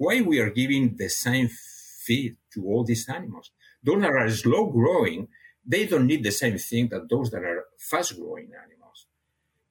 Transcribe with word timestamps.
why 0.00 0.22
we 0.22 0.40
are 0.40 0.48
giving 0.48 0.96
the 0.96 1.10
same 1.10 1.46
feed 2.06 2.34
to 2.54 2.64
all 2.64 2.82
these 2.82 3.06
animals. 3.06 3.50
Those 3.84 4.00
that 4.00 4.10
are 4.10 4.30
slow 4.30 4.64
growing, 4.64 5.28
they 5.72 5.86
don't 5.86 6.06
need 6.06 6.24
the 6.24 6.30
same 6.30 6.56
thing 6.56 6.88
that 6.88 7.10
those 7.10 7.30
that 7.32 7.42
are 7.42 7.66
fast 7.78 8.18
growing 8.18 8.48
animals. 8.66 8.98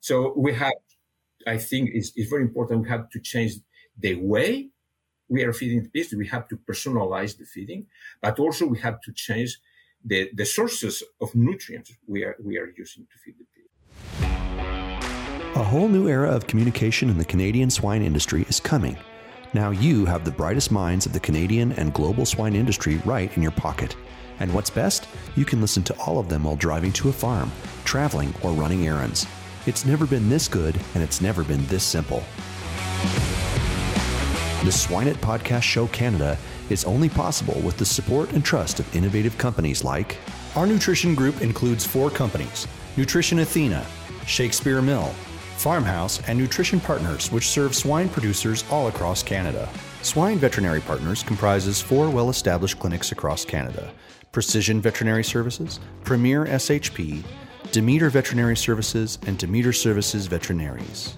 So 0.01 0.33
we 0.37 0.53
have, 0.53 0.73
I 1.47 1.57
think 1.57 1.89
it's, 1.93 2.11
it's 2.15 2.29
very 2.29 2.43
important. 2.43 2.83
We 2.83 2.89
have 2.89 3.09
to 3.09 3.19
change 3.19 3.53
the 3.97 4.15
way 4.21 4.69
we 5.29 5.43
are 5.43 5.51
feeding 5.51 5.81
the 5.81 5.89
pigs. 5.89 6.13
We 6.13 6.27
have 6.27 6.47
to 6.49 6.57
personalize 6.57 7.35
the 7.35 7.45
feeding, 7.45 7.87
but 8.21 8.37
also 8.37 8.67
we 8.67 8.77
have 8.79 9.01
to 9.01 9.11
change 9.11 9.59
the, 10.05 10.29
the 10.35 10.45
sources 10.45 11.01
of 11.19 11.33
nutrients 11.33 11.91
we 12.05 12.23
are, 12.23 12.35
we 12.39 12.59
are 12.59 12.71
using 12.77 13.07
to 13.11 13.17
feed 13.17 13.33
the 13.39 13.47
pig. 13.55 13.65
A 15.55 15.63
whole 15.63 15.87
new 15.87 16.07
era 16.07 16.29
of 16.29 16.45
communication 16.45 17.09
in 17.09 17.17
the 17.17 17.25
Canadian 17.25 17.71
swine 17.71 18.03
industry 18.03 18.45
is 18.47 18.59
coming. 18.59 18.95
Now 19.51 19.71
you 19.71 20.05
have 20.05 20.25
the 20.25 20.31
brightest 20.31 20.71
minds 20.71 21.07
of 21.07 21.13
the 21.13 21.19
Canadian 21.19 21.71
and 21.71 21.91
global 21.91 22.23
swine 22.23 22.55
industry 22.55 22.97
right 23.03 23.35
in 23.35 23.41
your 23.41 23.51
pocket. 23.51 23.95
And 24.39 24.53
what's 24.53 24.69
best? 24.69 25.07
You 25.35 25.43
can 25.43 25.59
listen 25.59 25.81
to 25.85 25.95
all 25.97 26.19
of 26.19 26.29
them 26.29 26.43
while 26.43 26.55
driving 26.55 26.93
to 26.93 27.09
a 27.09 27.11
farm, 27.11 27.51
traveling, 27.83 28.31
or 28.43 28.51
running 28.51 28.85
errands. 28.85 29.25
It's 29.65 29.85
never 29.85 30.05
been 30.05 30.29
this 30.29 30.47
good, 30.47 30.79
and 30.93 31.03
it's 31.03 31.19
never 31.19 31.43
been 31.43 31.65
this 31.65 31.83
simple. 31.83 32.23
The 34.63 34.71
Swine 34.71 35.07
It 35.07 35.17
Podcast 35.17 35.63
Show 35.63 35.87
Canada 35.87 36.37
is 36.69 36.85
only 36.85 37.09
possible 37.09 37.59
with 37.61 37.77
the 37.77 37.85
support 37.85 38.31
and 38.33 38.45
trust 38.45 38.79
of 38.79 38.95
innovative 38.95 39.35
companies 39.39 39.83
like 39.83 40.17
Our 40.55 40.67
nutrition 40.67 41.15
group 41.15 41.41
includes 41.41 41.87
four 41.87 42.11
companies 42.11 42.67
Nutrition 42.97 43.39
Athena, 43.39 43.83
Shakespeare 44.27 44.81
Mill, 44.81 45.11
Farmhouse, 45.59 46.21
and 46.27 46.39
Nutrition 46.39 46.79
Partners, 46.79 47.31
which 47.31 47.49
serve 47.49 47.75
swine 47.75 48.07
producers 48.07 48.63
all 48.71 48.87
across 48.87 49.21
Canada. 49.21 49.69
Swine 50.01 50.37
Veterinary 50.37 50.79
Partners 50.79 51.21
comprises 51.21 51.81
four 51.81 52.09
well 52.09 52.29
established 52.29 52.79
clinics 52.79 53.11
across 53.11 53.43
Canada 53.43 53.91
Precision 54.31 54.79
Veterinary 54.79 55.23
Services, 55.23 55.79
Premier 56.05 56.45
SHP, 56.45 57.23
Demeter 57.71 58.09
Veterinary 58.09 58.55
Services, 58.55 59.19
and 59.27 59.37
Demeter 59.37 59.73
Services 59.73 60.27
Veterinaries. 60.27 61.13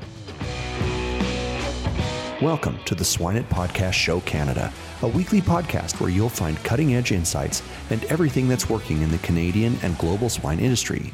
Welcome 2.42 2.80
to 2.86 2.96
the 2.96 3.06
Swine 3.06 3.38
It 3.38 3.48
Podcast 3.50 3.94
Show 3.94 4.22
Canada, 4.22 4.74
a 5.04 5.08
weekly 5.08 5.42
podcast 5.42 6.02
where 6.02 6.10
you'll 6.10 6.30
find 6.30 6.58
cutting 6.64 6.96
edge 6.96 7.12
insights 7.12 7.62
and 7.92 8.04
everything 8.06 8.48
that's 8.48 8.68
working 8.68 9.04
in 9.04 9.12
the 9.12 9.20
Canadian 9.20 9.78
and 9.84 9.96
global 10.00 10.28
swine 10.28 10.60
industry. 10.60 11.14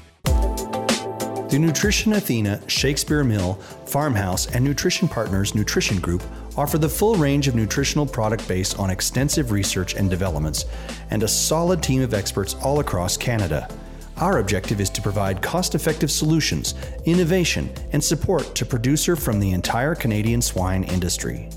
The 1.50 1.58
Nutrition 1.58 2.12
Athena, 2.12 2.62
Shakespeare 2.70 3.24
Mill, 3.24 3.54
Farmhouse, 3.86 4.48
and 4.48 4.66
Nutrition 4.66 5.08
Partners 5.08 5.56
Nutrition 5.56 5.98
Group 6.02 6.22
offer 6.58 6.78
the 6.78 6.90
full 6.90 7.16
range 7.16 7.48
of 7.48 7.56
nutritional 7.56 8.06
product 8.06 8.46
based 8.50 8.78
on 8.78 8.90
extensive 8.90 9.52
research 9.52 9.96
and 9.96 10.10
developments 10.10 10.66
and 11.10 11.24
a 11.24 11.28
solid 11.28 11.82
team 11.82 12.02
of 12.02 12.14
experts 12.14 12.56
all 12.56 12.82
across 12.82 13.16
Canada. 13.16 13.70
Our 14.18 14.40
objective 14.40 14.82
is 14.82 14.90
to 14.90 15.02
provide 15.02 15.42
cost 15.42 15.74
effective 15.74 16.12
solutions, 16.12 16.76
innovation, 17.06 17.70
and 17.94 18.04
support 18.04 18.54
to 18.56 18.66
producer 18.66 19.16
from 19.16 19.40
the 19.40 19.52
entire 19.52 19.96
Canadian 19.96 20.42
swine 20.42 20.84
industry. 20.84 21.50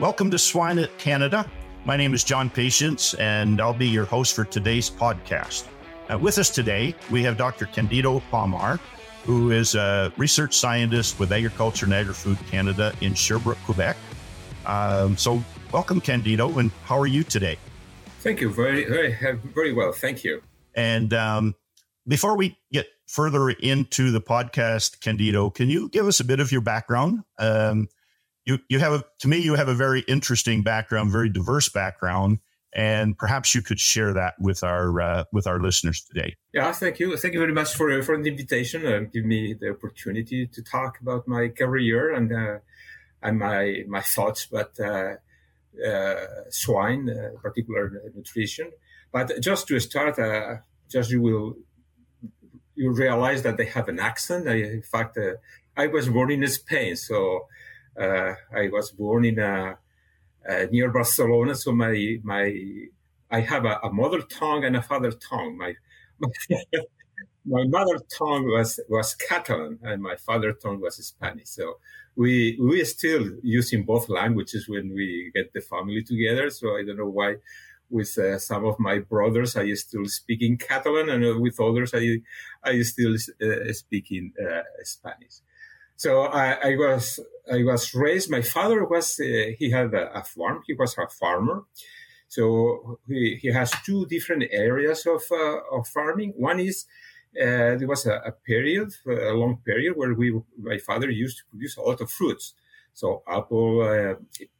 Welcome 0.00 0.32
to 0.32 0.38
Swine 0.38 0.80
It 0.80 0.98
Canada. 0.98 1.48
My 1.86 1.96
name 1.96 2.14
is 2.14 2.24
John 2.24 2.50
Patience, 2.50 3.14
and 3.14 3.60
I'll 3.60 3.72
be 3.72 3.86
your 3.86 4.06
host 4.06 4.34
for 4.34 4.44
today's 4.44 4.90
podcast. 4.90 5.68
Uh, 6.10 6.18
with 6.18 6.36
us 6.36 6.50
today, 6.50 6.96
we 7.12 7.22
have 7.22 7.36
Dr. 7.36 7.66
Candido 7.66 8.20
Pomar, 8.28 8.80
who 9.22 9.52
is 9.52 9.76
a 9.76 10.12
research 10.16 10.56
scientist 10.56 11.20
with 11.20 11.30
Agriculture 11.30 11.86
and 11.86 11.94
Agri-Food 11.94 12.38
Canada 12.50 12.92
in 13.02 13.14
Sherbrooke, 13.14 13.58
Quebec. 13.64 13.96
Um, 14.66 15.16
so, 15.16 15.40
welcome, 15.70 16.00
Candido, 16.00 16.58
and 16.58 16.72
how 16.82 16.98
are 16.98 17.06
you 17.06 17.22
today? 17.22 17.56
Thank 18.18 18.40
you. 18.40 18.50
Very, 18.50 18.84
very, 18.86 19.16
very 19.54 19.72
well. 19.72 19.92
Thank 19.92 20.24
you. 20.24 20.42
And 20.74 21.14
um, 21.14 21.54
before 22.08 22.36
we 22.36 22.58
get 22.72 22.88
further 23.06 23.50
into 23.50 24.10
the 24.10 24.20
podcast, 24.20 25.00
Candido, 25.00 25.50
can 25.50 25.70
you 25.70 25.88
give 25.90 26.08
us 26.08 26.18
a 26.18 26.24
bit 26.24 26.40
of 26.40 26.50
your 26.50 26.62
background? 26.62 27.22
Um, 27.38 27.86
you 28.46 28.58
you 28.68 28.78
have 28.78 28.92
a, 28.92 29.04
to 29.18 29.28
me 29.28 29.38
you 29.38 29.54
have 29.54 29.68
a 29.68 29.74
very 29.74 30.00
interesting 30.02 30.62
background, 30.62 31.10
very 31.10 31.28
diverse 31.28 31.68
background, 31.68 32.38
and 32.72 33.18
perhaps 33.18 33.54
you 33.54 33.62
could 33.62 33.80
share 33.80 34.12
that 34.14 34.34
with 34.38 34.62
our 34.62 35.00
uh, 35.00 35.24
with 35.32 35.46
our 35.46 35.60
listeners 35.60 36.02
today. 36.02 36.36
Yeah, 36.54 36.72
thank 36.72 37.00
you. 37.00 37.16
Thank 37.16 37.34
you 37.34 37.40
very 37.40 37.52
much 37.52 37.74
for 37.74 38.02
for 38.02 38.20
the 38.22 38.30
invitation 38.30 38.86
and 38.86 39.12
give 39.12 39.24
me 39.24 39.54
the 39.54 39.70
opportunity 39.70 40.46
to 40.46 40.62
talk 40.62 41.00
about 41.00 41.26
my 41.26 41.48
career 41.48 42.14
and 42.14 42.32
uh, 42.32 42.58
and 43.22 43.38
my 43.38 43.82
my 43.88 44.00
thoughts 44.00 44.46
about 44.46 44.78
uh, 44.78 45.16
uh 45.84 46.26
swine, 46.48 47.10
uh, 47.10 47.38
particular 47.42 48.00
nutrition. 48.14 48.70
But 49.12 49.40
just 49.40 49.66
to 49.68 49.80
start, 49.80 50.18
uh, 50.18 50.56
just 50.88 51.10
you 51.10 51.20
will 51.20 51.56
you 52.76 52.92
realize 52.92 53.42
that 53.42 53.56
they 53.56 53.66
have 53.66 53.88
an 53.88 53.98
accent. 53.98 54.46
I, 54.48 54.56
in 54.56 54.82
fact, 54.82 55.18
I 55.76 55.86
was 55.88 56.08
born 56.08 56.30
in 56.30 56.46
Spain, 56.46 56.94
so 56.94 57.18
uh, 57.36 57.65
I 57.98 58.68
was 58.72 58.90
born 58.92 59.24
in 59.24 59.38
a, 59.38 59.78
uh, 60.48 60.66
near 60.70 60.90
Barcelona, 60.90 61.54
so 61.54 61.72
my 61.72 62.18
my 62.22 62.54
I 63.30 63.40
have 63.40 63.64
a, 63.64 63.80
a 63.82 63.92
mother 63.92 64.22
tongue 64.22 64.64
and 64.64 64.76
a 64.76 64.82
father 64.82 65.10
tongue. 65.12 65.58
My 65.58 65.74
my, 66.50 66.62
my 67.46 67.64
mother 67.64 67.98
tongue 68.18 68.46
was 68.46 68.80
was 68.88 69.14
Catalan 69.14 69.78
and 69.82 70.02
my 70.02 70.16
father 70.16 70.52
tongue 70.52 70.80
was 70.80 70.96
Spanish. 70.96 71.48
So 71.48 71.78
we 72.16 72.58
we 72.60 72.84
still 72.84 73.30
using 73.42 73.84
both 73.84 74.08
languages 74.08 74.68
when 74.68 74.94
we 74.94 75.30
get 75.34 75.52
the 75.52 75.60
family 75.60 76.02
together. 76.02 76.50
So 76.50 76.76
I 76.76 76.84
don't 76.84 76.98
know 76.98 77.08
why. 77.08 77.36
With 77.88 78.18
uh, 78.18 78.40
some 78.40 78.64
of 78.66 78.80
my 78.80 78.98
brothers, 78.98 79.54
I 79.56 79.72
still 79.74 80.06
speak 80.06 80.42
in 80.42 80.56
Catalan, 80.56 81.08
and 81.08 81.40
with 81.40 81.60
others, 81.60 81.94
I 81.94 82.18
I 82.64 82.82
still 82.82 83.14
uh, 83.14 83.72
speak 83.72 84.10
in 84.10 84.32
uh, 84.44 84.62
Spanish. 84.82 85.36
So 85.96 86.22
I, 86.22 86.52
I, 86.52 86.76
was 86.76 87.20
I 87.50 87.64
was 87.64 87.94
raised. 87.94 88.30
My 88.30 88.42
father 88.42 88.84
was 88.84 89.18
uh, 89.18 89.52
he 89.58 89.70
had 89.70 89.94
a, 89.94 90.18
a, 90.18 90.22
farm. 90.22 90.62
He 90.66 90.74
was 90.74 90.96
a 90.98 91.08
farmer. 91.08 91.64
So 92.28 92.98
he, 93.08 93.38
he 93.40 93.48
has 93.48 93.72
two 93.84 94.06
different 94.06 94.44
areas 94.50 95.06
of 95.06 95.22
uh, 95.30 95.58
of 95.72 95.88
farming. 95.88 96.34
One 96.36 96.60
is 96.60 96.84
uh, 97.40 97.76
there 97.78 97.88
was 97.88 98.06
a, 98.06 98.14
a, 98.26 98.32
period, 98.32 98.92
a 99.06 99.32
long 99.32 99.58
period, 99.64 99.96
where 99.96 100.14
we 100.14 100.38
my 100.58 100.78
father 100.78 101.10
used 101.10 101.38
to 101.38 101.44
produce 101.50 101.76
a 101.76 101.82
lot 101.82 102.00
of 102.00 102.10
fruits. 102.10 102.54
So 102.96 103.22
apple, 103.28 103.82
uh, 103.82 104.14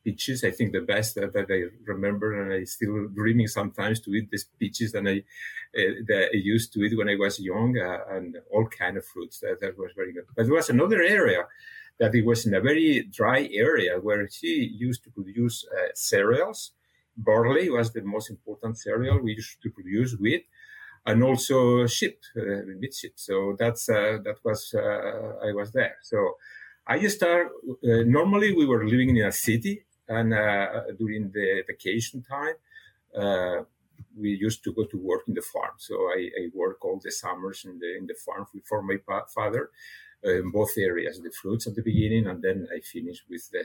peaches, 0.05 0.45
I 0.45 0.51
think 0.51 0.73
the 0.73 0.83
best 0.83 1.15
that, 1.15 1.35
I 1.35 1.61
remember, 1.91 2.29
and 2.39 2.53
I 2.53 2.65
still 2.65 3.09
dreaming 3.09 3.49
sometimes 3.49 3.99
to 4.01 4.15
eat 4.15 4.31
these 4.31 4.45
peaches 4.61 4.93
that 4.93 5.07
I, 5.07 5.25
uh, 5.81 5.95
that 6.07 6.29
I 6.35 6.37
used 6.37 6.71
to 6.75 6.83
eat 6.83 6.99
when 6.99 7.09
I 7.09 7.17
was 7.17 7.41
young, 7.41 7.79
uh, 7.79 8.15
and 8.15 8.37
all 8.53 8.67
kind 8.67 8.99
of 8.99 9.07
fruits. 9.07 9.41
That, 9.41 9.63
that 9.63 9.79
was 9.79 9.93
very 9.97 10.13
good. 10.13 10.27
But 10.37 10.45
there 10.45 10.55
was 10.55 10.69
another 10.69 11.01
area 11.01 11.47
that 11.99 12.15
it 12.15 12.27
was 12.27 12.45
in 12.45 12.53
a 12.53 12.61
very 12.61 13.05
dry 13.05 13.49
area 13.51 13.99
where 13.99 14.29
she 14.29 14.71
used 14.89 15.03
to 15.05 15.11
produce 15.11 15.65
uh, 15.73 15.89
cereals. 15.95 16.73
Barley 17.17 17.71
was 17.71 17.95
the 17.95 18.03
most 18.03 18.29
important 18.29 18.77
cereal 18.77 19.19
we 19.19 19.33
used 19.33 19.63
to 19.63 19.71
produce 19.71 20.15
wheat, 20.21 20.45
and 21.07 21.25
also 21.25 21.87
sheep, 21.87 22.19
uh, 22.37 22.61
sheep. 22.93 23.15
So 23.17 23.57
that's 23.59 23.89
uh, 23.89 24.19
that 24.25 24.37
was 24.45 24.75
I 24.75 25.53
was 25.53 25.73
there. 25.73 25.97
So 26.03 26.37
I 26.87 27.07
start, 27.09 27.49
uh, 27.69 28.03
normally 28.07 28.55
we 28.55 28.67
were 28.67 28.87
living 28.87 29.17
in 29.17 29.27
a 29.27 29.33
city 29.33 29.85
and 30.09 30.33
uh, 30.33 30.83
during 30.99 31.33
the 31.33 31.65
vacation 31.67 32.23
time, 32.23 32.55
uh, 33.17 33.65
we 34.17 34.31
used 34.31 34.63
to 34.65 34.73
go 34.73 34.85
to 34.85 34.99
work 34.99 35.23
in 35.27 35.35
the 35.35 35.43
farm. 35.43 35.75
So 35.79 35.95
I, 35.95 36.31
I 36.41 36.49
work 36.55 36.85
all 36.85 37.01
the 37.03 37.11
summers 37.11 37.65
in 37.65 37.79
the, 37.79 37.97
in 37.97 38.07
the 38.07 38.15
farm 38.25 38.47
for 38.65 38.83
my 38.83 38.97
father 39.35 39.71
uh, 40.25 40.31
in 40.31 40.51
both 40.51 40.79
areas, 40.79 41.21
the 41.21 41.31
fruits 41.31 41.67
at 41.67 41.75
the 41.75 41.83
beginning, 41.83 42.27
and 42.27 42.43
then 42.43 42.69
I 42.75 42.81
finished 42.81 43.25
with 43.29 43.51
the, 43.51 43.65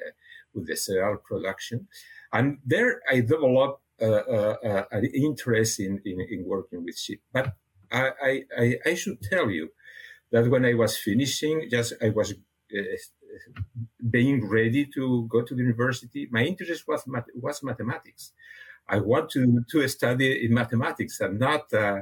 with 0.54 0.68
the 0.68 0.76
cereal 0.76 1.18
production. 1.18 1.88
And 2.34 2.58
there 2.66 3.02
I 3.10 3.22
developed 3.22 3.82
uh, 4.02 4.06
uh, 4.06 4.84
an 4.92 5.06
interest 5.06 5.80
in, 5.80 6.02
in, 6.06 6.22
in, 6.22 6.44
working 6.46 6.84
with 6.84 6.98
sheep. 6.98 7.22
But 7.32 7.54
I, 7.92 8.44
I, 8.58 8.76
I 8.86 8.94
should 8.96 9.22
tell 9.22 9.52
you 9.52 9.70
that 10.32 10.50
when 10.50 10.66
I 10.66 10.74
was 10.74 10.98
finishing, 10.98 11.68
just 11.70 11.94
I 12.02 12.10
was 12.10 12.34
being 14.10 14.48
ready 14.48 14.86
to 14.86 15.28
go 15.28 15.42
to 15.42 15.56
the 15.56 15.62
university, 15.62 16.28
my 16.32 16.44
interest 16.44 16.88
was 16.88 17.04
was 17.36 17.64
mathematics. 17.64 18.34
I 18.88 19.00
want 19.00 19.30
to 19.32 19.64
to 19.72 19.88
study 19.88 20.46
in 20.46 20.54
mathematics 20.54 21.20
and 21.20 21.40
not 21.40 21.72
uh, 21.74 22.02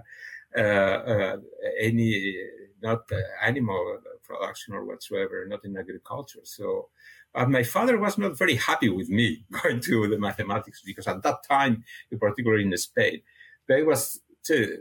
uh, 0.58 0.62
uh, 0.62 1.38
any 1.80 2.36
not 2.82 3.02
animal 3.44 4.00
production 4.24 4.74
or 4.74 4.86
whatsoever, 4.86 5.46
not 5.48 5.66
in 5.66 5.78
agriculture. 5.78 6.42
So. 6.44 6.90
But 7.32 7.48
my 7.52 7.62
father 7.62 8.00
was 8.00 8.18
not 8.18 8.40
very 8.40 8.56
happy 8.56 8.90
with 8.90 9.08
me 9.08 9.46
going 9.62 9.82
to 9.82 10.08
the 10.08 10.18
mathematics 10.18 10.82
because 10.84 11.06
at 11.06 11.22
that 11.22 11.44
time, 11.48 11.84
particularly 12.20 12.64
in 12.64 12.76
Spain, 12.76 13.22
they 13.68 13.84
was 13.84 14.20
to, 14.46 14.80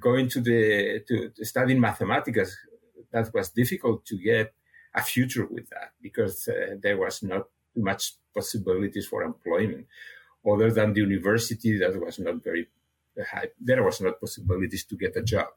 going 0.00 0.30
to 0.30 0.40
the 0.40 1.00
to, 1.06 1.28
to 1.28 1.44
study 1.44 1.74
mathematics 1.74 2.56
that 3.12 3.32
was 3.34 3.50
difficult 3.50 4.04
to 4.06 4.16
get 4.16 4.54
a 4.94 5.02
future 5.02 5.46
with 5.46 5.68
that 5.70 5.92
because 6.02 6.48
uh, 6.48 6.76
there 6.82 6.96
was 6.98 7.22
not 7.22 7.46
much 7.76 8.14
possibilities 8.34 9.06
for 9.06 9.22
employment 9.22 9.86
other 10.48 10.70
than 10.70 10.92
the 10.92 11.00
university 11.00 11.78
that 11.78 12.00
was 12.00 12.18
not 12.18 12.42
very 12.42 12.66
high. 13.30 13.48
There 13.60 13.82
was 13.82 14.00
not 14.00 14.20
possibilities 14.20 14.84
to 14.84 14.96
get 14.96 15.16
a 15.16 15.22
job. 15.22 15.48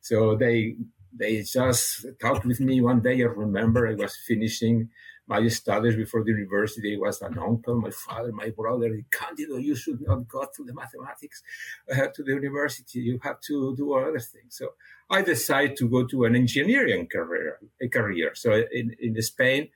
So 0.00 0.36
they 0.36 0.76
they 1.12 1.42
just 1.42 2.06
talked 2.20 2.44
with 2.44 2.60
me 2.60 2.80
one 2.80 3.00
day. 3.00 3.22
I 3.22 3.26
remember 3.26 3.88
I 3.88 3.94
was 3.94 4.16
finishing 4.16 4.90
my 5.26 5.46
studies 5.48 5.96
before 5.96 6.22
the 6.22 6.30
university. 6.30 6.94
It 6.94 7.00
was 7.00 7.20
an 7.22 7.38
uncle, 7.38 7.80
my 7.80 7.90
father, 7.90 8.32
my 8.32 8.50
brother. 8.50 9.02
Candido, 9.10 9.56
you 9.56 9.74
should 9.74 10.00
not 10.00 10.28
go 10.28 10.46
to 10.56 10.64
the 10.64 10.74
mathematics 10.74 11.42
uh, 11.90 12.06
to 12.14 12.22
the 12.22 12.32
university. 12.32 13.00
You 13.00 13.18
have 13.22 13.40
to 13.42 13.74
do 13.76 13.94
other 13.94 14.18
things. 14.18 14.56
So 14.56 14.74
I 15.10 15.22
decided 15.22 15.76
to 15.78 15.88
go 15.88 16.06
to 16.06 16.24
an 16.24 16.36
engineering 16.36 17.06
career. 17.06 17.58
A 17.82 17.88
career. 17.88 18.32
So 18.34 18.52
in, 18.72 18.94
in 19.00 19.20
Spain, 19.22 19.68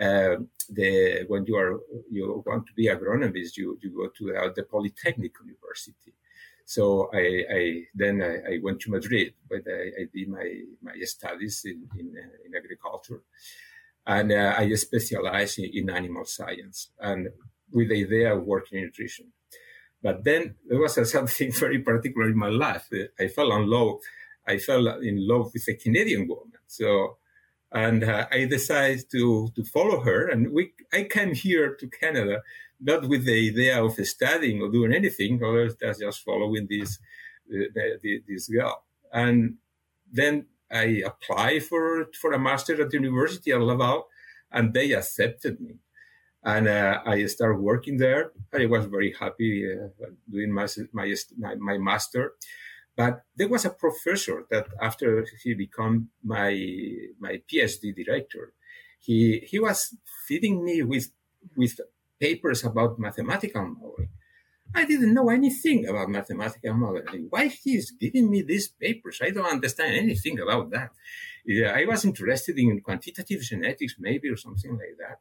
uh, 0.00 0.36
the 0.68 1.24
when 1.28 1.44
you 1.46 1.56
are 1.56 1.80
you 2.10 2.42
want 2.46 2.66
to 2.66 2.72
be 2.74 2.86
agronomist, 2.86 3.56
you 3.56 3.78
you 3.82 3.90
go 3.90 4.08
to 4.18 4.36
uh, 4.36 4.48
the 4.54 4.62
Polytechnic 4.62 5.32
University. 5.44 6.14
So 6.64 7.10
I, 7.12 7.44
I 7.52 7.82
then 7.94 8.22
I, 8.22 8.54
I, 8.54 8.58
went 8.62 8.80
to 8.82 8.92
Madrid, 8.92 9.34
but 9.48 9.62
I, 9.66 10.02
I, 10.02 10.04
did 10.14 10.28
my 10.28 10.48
my 10.80 10.94
studies 11.00 11.62
in 11.64 11.88
in, 11.98 12.14
uh, 12.16 12.46
in 12.46 12.54
agriculture, 12.54 13.22
and 14.06 14.32
uh, 14.32 14.54
I 14.56 14.72
specialized 14.74 15.58
in, 15.58 15.70
in, 15.72 15.90
animal 15.90 16.24
science 16.24 16.90
and 16.98 17.28
with 17.72 17.90
the 17.90 18.04
idea 18.04 18.34
of 18.34 18.44
working 18.44 18.78
in 18.78 18.84
nutrition. 18.86 19.32
But 20.02 20.24
then 20.24 20.54
there 20.66 20.80
was 20.80 21.10
something 21.10 21.52
very 21.52 21.80
particular 21.80 22.28
in 22.28 22.36
my 22.36 22.48
life. 22.48 22.88
I 23.18 23.28
fell 23.28 23.52
in 23.52 23.68
love. 23.68 24.00
I 24.48 24.58
fell 24.58 24.86
in 24.88 25.28
love 25.28 25.50
with 25.52 25.68
a 25.68 25.74
Canadian 25.74 26.26
woman. 26.28 26.52
So 26.66 27.18
and 27.72 28.02
uh, 28.02 28.26
I 28.30 28.46
decided 28.46 29.10
to 29.12 29.50
to 29.54 29.64
follow 29.64 30.00
her. 30.00 30.28
And 30.28 30.52
we 30.52 30.72
I 30.92 31.04
came 31.04 31.34
here 31.34 31.76
to 31.76 31.86
Canada 31.88 32.42
not 32.80 33.06
with 33.06 33.24
the 33.24 33.48
idea 33.48 33.82
of 33.82 33.94
studying 34.06 34.62
or 34.62 34.70
doing 34.70 34.94
anything, 34.94 35.42
or 35.42 35.68
just 35.68 36.24
following 36.24 36.66
this 36.68 36.98
uh, 37.52 37.80
this 38.26 38.48
girl. 38.48 38.84
And 39.12 39.56
then 40.10 40.46
I 40.70 41.02
applied 41.04 41.64
for 41.64 42.10
for 42.20 42.32
a 42.32 42.38
master 42.38 42.80
at 42.80 42.90
the 42.90 42.96
University 42.96 43.52
at 43.52 43.60
Laval, 43.60 44.08
and 44.50 44.72
they 44.74 44.92
accepted 44.92 45.60
me. 45.60 45.76
And 46.42 46.68
uh, 46.68 47.02
I 47.04 47.26
started 47.26 47.60
working 47.60 47.98
there. 47.98 48.32
I 48.54 48.66
was 48.66 48.86
very 48.86 49.12
happy 49.18 49.66
uh, 49.70 50.06
doing 50.30 50.52
my, 50.52 50.66
my 50.92 51.14
my 51.56 51.78
master. 51.78 52.32
But 52.96 53.22
there 53.36 53.48
was 53.48 53.64
a 53.64 53.70
professor 53.70 54.44
that 54.50 54.68
after 54.80 55.26
he 55.42 55.54
became 55.54 56.10
my 56.22 56.52
my 57.18 57.42
PhD 57.48 57.94
director, 57.94 58.52
he 58.98 59.40
he 59.50 59.58
was 59.58 59.94
feeding 60.26 60.64
me 60.64 60.82
with 60.82 61.10
with 61.56 61.80
papers 62.20 62.64
about 62.64 62.98
mathematical 62.98 63.64
modeling. 63.64 64.10
I 64.74 64.84
didn't 64.84 65.14
know 65.14 65.30
anything 65.30 65.86
about 65.88 66.08
mathematical 66.08 66.74
modeling. 66.74 67.26
Why 67.30 67.48
he's 67.48 67.90
giving 67.90 68.30
me 68.30 68.42
these 68.42 68.68
papers? 68.68 69.20
I 69.22 69.30
don't 69.30 69.46
understand 69.46 69.94
anything 69.94 70.38
about 70.40 70.70
that. 70.70 70.90
Yeah, 71.44 71.72
I 71.76 71.84
was 71.84 72.04
interested 72.04 72.58
in 72.58 72.80
quantitative 72.80 73.40
genetics, 73.40 73.96
maybe, 73.98 74.28
or 74.28 74.36
something 74.36 74.72
like 74.72 74.96
that 74.98 75.18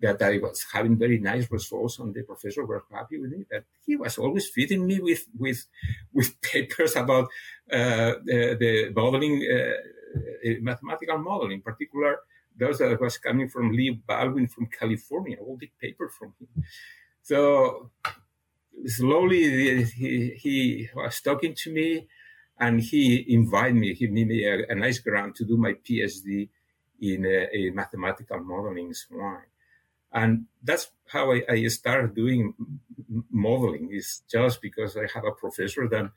that 0.00 0.22
I 0.22 0.38
was 0.38 0.64
having 0.72 0.96
very 0.96 1.18
nice 1.18 1.50
results, 1.50 1.98
and 1.98 2.14
the 2.14 2.22
professor 2.22 2.64
were 2.64 2.84
happy 2.90 3.18
with 3.18 3.32
me. 3.32 3.44
That 3.50 3.64
he 3.84 3.96
was 3.96 4.16
always 4.18 4.48
feeding 4.48 4.86
me 4.86 5.00
with 5.00 5.26
with 5.38 5.66
with 6.12 6.40
papers 6.42 6.96
about 6.96 7.24
uh, 7.70 8.14
the, 8.24 8.56
the, 8.58 8.92
modeling, 8.96 9.46
uh, 9.46 10.48
uh, 10.48 10.54
mathematical 10.60 11.18
modeling, 11.18 11.52
in 11.52 11.62
particular 11.62 12.20
those 12.56 12.78
that 12.78 13.00
was 13.00 13.16
coming 13.16 13.48
from 13.48 13.72
Lee 13.72 13.90
Baldwin 14.06 14.48
from 14.48 14.66
California. 14.66 15.36
All 15.40 15.56
the 15.58 15.70
paper 15.80 16.08
from 16.08 16.34
him. 16.38 16.64
So 17.22 17.90
slowly 18.86 19.84
he, 19.84 20.30
he 20.30 20.88
was 20.94 21.20
talking 21.20 21.54
to 21.54 21.72
me, 21.72 22.08
and 22.58 22.80
he 22.80 23.24
invited 23.28 23.76
me. 23.76 23.94
He 23.94 24.06
gave 24.06 24.26
me 24.26 24.44
a, 24.44 24.66
a 24.68 24.74
nice 24.74 24.98
grant 24.98 25.36
to 25.36 25.44
do 25.44 25.56
my 25.56 25.72
PhD 25.72 26.48
in 27.00 27.24
a, 27.24 27.48
a 27.54 27.70
mathematical 27.70 28.40
modeling 28.40 28.88
in 28.88 28.94
swine. 28.94 29.48
And 30.12 30.46
that's 30.62 30.90
how 31.08 31.32
I, 31.32 31.42
I 31.48 31.66
started 31.68 32.14
doing 32.14 32.54
modeling 33.30 33.90
is 33.92 34.22
just 34.30 34.60
because 34.60 34.96
I 34.96 35.06
have 35.14 35.24
a 35.24 35.32
professor 35.32 35.88
that 35.88 36.10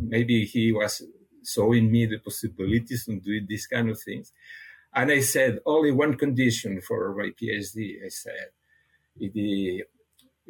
maybe 0.00 0.44
he 0.44 0.72
was 0.72 1.02
showing 1.44 1.90
me 1.90 2.06
the 2.06 2.18
possibilities 2.18 3.06
of 3.08 3.22
doing 3.22 3.46
these 3.48 3.66
kind 3.66 3.90
of 3.90 4.00
things. 4.00 4.32
And 4.94 5.10
I 5.10 5.20
said, 5.20 5.60
only 5.64 5.90
one 5.90 6.16
condition 6.16 6.80
for 6.80 7.14
my 7.14 7.30
PhD, 7.30 8.04
I 8.04 8.08
said, 8.08 8.48
it 9.18 9.86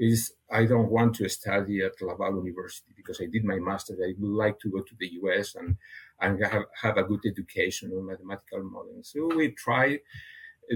is 0.02 0.32
I 0.50 0.64
don't 0.66 0.90
want 0.90 1.14
to 1.16 1.28
study 1.28 1.82
at 1.82 2.02
Laval 2.02 2.44
University 2.44 2.92
because 2.96 3.20
I 3.20 3.26
did 3.26 3.44
my 3.44 3.58
master. 3.58 3.94
I 3.94 4.14
would 4.18 4.36
like 4.44 4.58
to 4.60 4.70
go 4.70 4.80
to 4.80 4.94
the 4.98 5.08
US 5.22 5.54
and, 5.54 5.76
and 6.20 6.44
have, 6.44 6.64
have 6.82 6.96
a 6.96 7.04
good 7.04 7.20
education 7.24 7.92
on 7.92 8.06
mathematical 8.06 8.64
modeling. 8.64 9.04
So 9.04 9.28
we 9.34 9.52
tried 9.52 10.00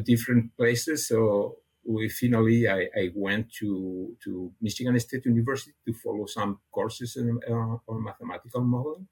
different 0.05 0.57
places. 0.57 1.09
So 1.09 1.57
we 1.85 2.09
finally 2.09 2.69
I, 2.69 2.89
I, 3.03 3.11
went 3.15 3.53
to 3.61 4.17
to 4.25 4.53
Michigan 4.61 4.99
State 5.01 5.27
University 5.27 5.75
to 5.87 5.93
follow 5.93 6.27
some 6.27 6.59
courses 6.73 7.17
in, 7.17 7.41
uh, 7.49 7.77
on 7.89 8.05
mathematical 8.05 8.63
modeling, 8.63 9.07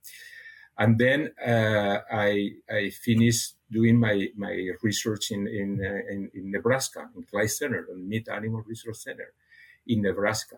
and 0.77 0.99
then 0.99 1.31
uh, 1.47 1.99
I 2.11 2.51
I 2.69 2.91
finished 2.91 3.55
doing 3.71 3.97
my 4.01 4.27
my 4.37 4.71
research 4.83 5.31
in 5.31 5.47
in, 5.47 5.69
uh, 5.81 6.13
in, 6.13 6.31
in 6.35 6.51
Nebraska 6.51 7.09
in 7.17 7.23
Clay 7.31 7.47
Center, 7.47 7.87
the 7.89 7.95
Meat 7.95 8.29
Animal 8.29 8.65
Research 8.67 8.97
Center 8.97 9.33
in 9.87 10.03
Nebraska, 10.03 10.57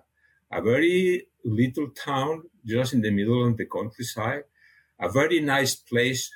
a 0.52 0.62
very 0.62 1.26
little 1.44 1.88
town 1.90 2.44
just 2.64 2.94
in 2.94 3.00
the 3.02 3.10
middle 3.10 3.46
of 3.46 3.56
the 3.56 3.66
countryside, 3.66 4.44
a 5.00 5.08
very 5.08 5.40
nice 5.40 5.76
place 5.76 6.30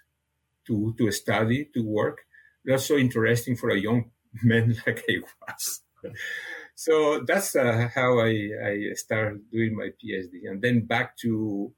to 0.67 0.95
to 0.99 1.11
study 1.11 1.69
to 1.75 1.83
work. 1.83 2.19
That's 2.65 2.87
so 2.87 2.97
interesting 2.97 3.57
for 3.57 3.71
a 3.71 3.79
young 3.81 4.11
man 4.43 4.77
like 4.87 5.05
I 5.09 5.21
was. 5.47 5.83
so 6.75 7.21
that's 7.27 7.57
uh, 7.57 7.89
how 7.95 8.21
I, 8.21 8.51
I 8.65 8.93
started 8.95 9.51
doing 9.51 9.77
my 9.77 9.91
PhD, 9.99 10.49
and 10.49 10.63
then 10.63 10.87
back 10.87 11.17
to 11.19 11.73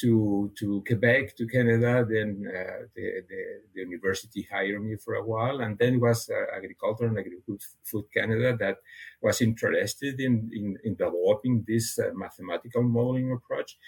to 0.00 0.52
to 0.58 0.82
Quebec 0.86 1.36
to 1.36 1.46
Canada. 1.46 2.04
Then 2.08 2.44
uh, 2.48 2.86
the, 2.94 3.22
the, 3.28 3.42
the 3.74 3.80
university 3.80 4.46
hired 4.50 4.82
me 4.82 4.96
for 4.96 5.14
a 5.14 5.24
while, 5.24 5.60
and 5.60 5.78
then 5.78 5.94
it 5.94 6.00
was 6.00 6.28
uh, 6.28 6.56
Agriculture 6.56 7.06
and 7.06 7.18
Agri-Food 7.18 8.04
Canada 8.12 8.56
that 8.58 8.76
was 9.22 9.40
interested 9.40 10.20
in 10.20 10.50
in, 10.52 10.76
in 10.84 10.94
developing 10.94 11.64
this 11.66 11.98
uh, 11.98 12.10
mathematical 12.14 12.82
modeling 12.82 13.32
approach. 13.32 13.78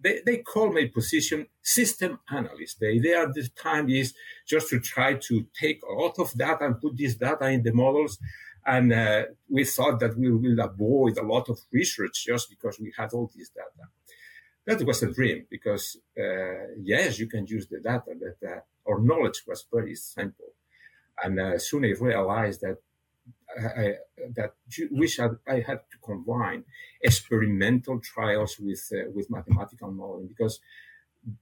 They 0.00 0.20
they 0.24 0.38
call 0.38 0.72
my 0.72 0.90
position 0.92 1.46
system 1.62 2.20
analyst. 2.30 2.78
The 2.80 2.88
idea 2.88 3.22
at 3.22 3.34
this 3.34 3.50
time 3.50 3.88
is 3.88 4.14
just 4.46 4.68
to 4.70 4.80
try 4.80 5.14
to 5.14 5.46
take 5.60 5.80
a 5.82 5.92
lot 5.92 6.18
of 6.18 6.32
data 6.34 6.66
and 6.66 6.80
put 6.80 6.96
this 6.96 7.16
data 7.16 7.48
in 7.48 7.62
the 7.62 7.72
models. 7.72 8.18
And 8.66 8.92
uh, 8.92 9.22
we 9.48 9.64
thought 9.64 9.98
that 10.00 10.18
we 10.18 10.30
will 10.30 10.60
avoid 10.60 11.16
a 11.16 11.22
lot 11.22 11.48
of 11.48 11.58
research 11.72 12.26
just 12.26 12.50
because 12.50 12.78
we 12.78 12.92
had 12.98 13.12
all 13.14 13.30
this 13.34 13.48
data 13.48 13.88
that 14.68 14.84
was 14.86 15.02
a 15.02 15.10
dream 15.10 15.46
because 15.50 15.96
uh, 16.18 16.66
yes, 16.82 17.18
you 17.18 17.26
can 17.26 17.46
use 17.46 17.66
the 17.68 17.80
data, 17.80 18.12
but 18.22 18.48
uh, 18.48 18.60
our 18.88 19.00
knowledge 19.00 19.42
was 19.46 19.64
very 19.72 19.94
simple. 19.94 20.52
And 21.24 21.40
uh, 21.40 21.58
soon 21.58 21.86
I 21.86 21.94
realized 21.98 22.60
that 22.60 22.78
I, 23.58 23.94
that 24.36 24.52
wish 24.90 25.18
I 25.20 25.60
had 25.60 25.80
to 25.92 25.98
combine 26.04 26.64
experimental 27.00 27.98
trials 27.98 28.58
with 28.60 28.82
uh, 28.92 29.10
with 29.14 29.30
mathematical 29.30 29.90
modeling 29.90 30.28
because 30.28 30.60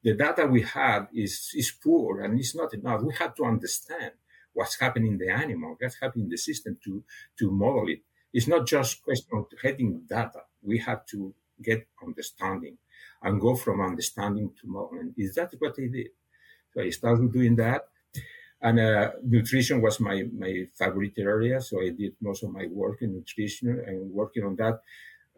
the 0.04 0.14
data 0.14 0.46
we 0.46 0.62
had 0.62 1.08
is 1.12 1.50
is 1.54 1.72
poor 1.72 2.20
and 2.22 2.38
it's 2.38 2.54
not 2.54 2.72
enough. 2.74 3.02
We 3.02 3.14
had 3.14 3.34
to 3.36 3.44
understand 3.44 4.12
what's 4.52 4.78
happening 4.78 5.12
in 5.14 5.18
the 5.18 5.30
animal, 5.30 5.76
what's 5.78 6.00
happening 6.00 6.26
in 6.26 6.30
the 6.30 6.38
system 6.38 6.78
to 6.84 7.02
to 7.38 7.50
model 7.50 7.88
it. 7.88 8.02
It's 8.32 8.46
not 8.46 8.66
just 8.66 9.02
question 9.02 9.32
of 9.38 9.46
getting 9.62 10.02
data. 10.08 10.42
We 10.62 10.78
have 10.78 11.04
to 11.06 11.34
get 11.60 11.88
understanding 12.06 12.78
and 13.22 13.40
go 13.40 13.56
from 13.56 13.80
understanding 13.80 14.50
to 14.60 14.66
modeling. 14.66 15.14
Is 15.16 15.34
that 15.34 15.52
what 15.58 15.74
I 15.78 15.86
did? 15.86 16.08
So 16.72 16.82
I 16.82 16.90
started 16.90 17.32
doing 17.32 17.56
that. 17.56 17.88
And 18.60 18.80
uh, 18.80 19.10
nutrition 19.22 19.82
was 19.82 20.00
my, 20.00 20.24
my 20.32 20.66
favorite 20.74 21.18
area. 21.18 21.60
So 21.60 21.80
I 21.80 21.90
did 21.90 22.14
most 22.20 22.42
of 22.42 22.52
my 22.52 22.66
work 22.66 23.02
in 23.02 23.14
nutrition 23.14 23.82
and 23.86 24.10
working 24.10 24.44
on 24.44 24.56
that. 24.56 24.80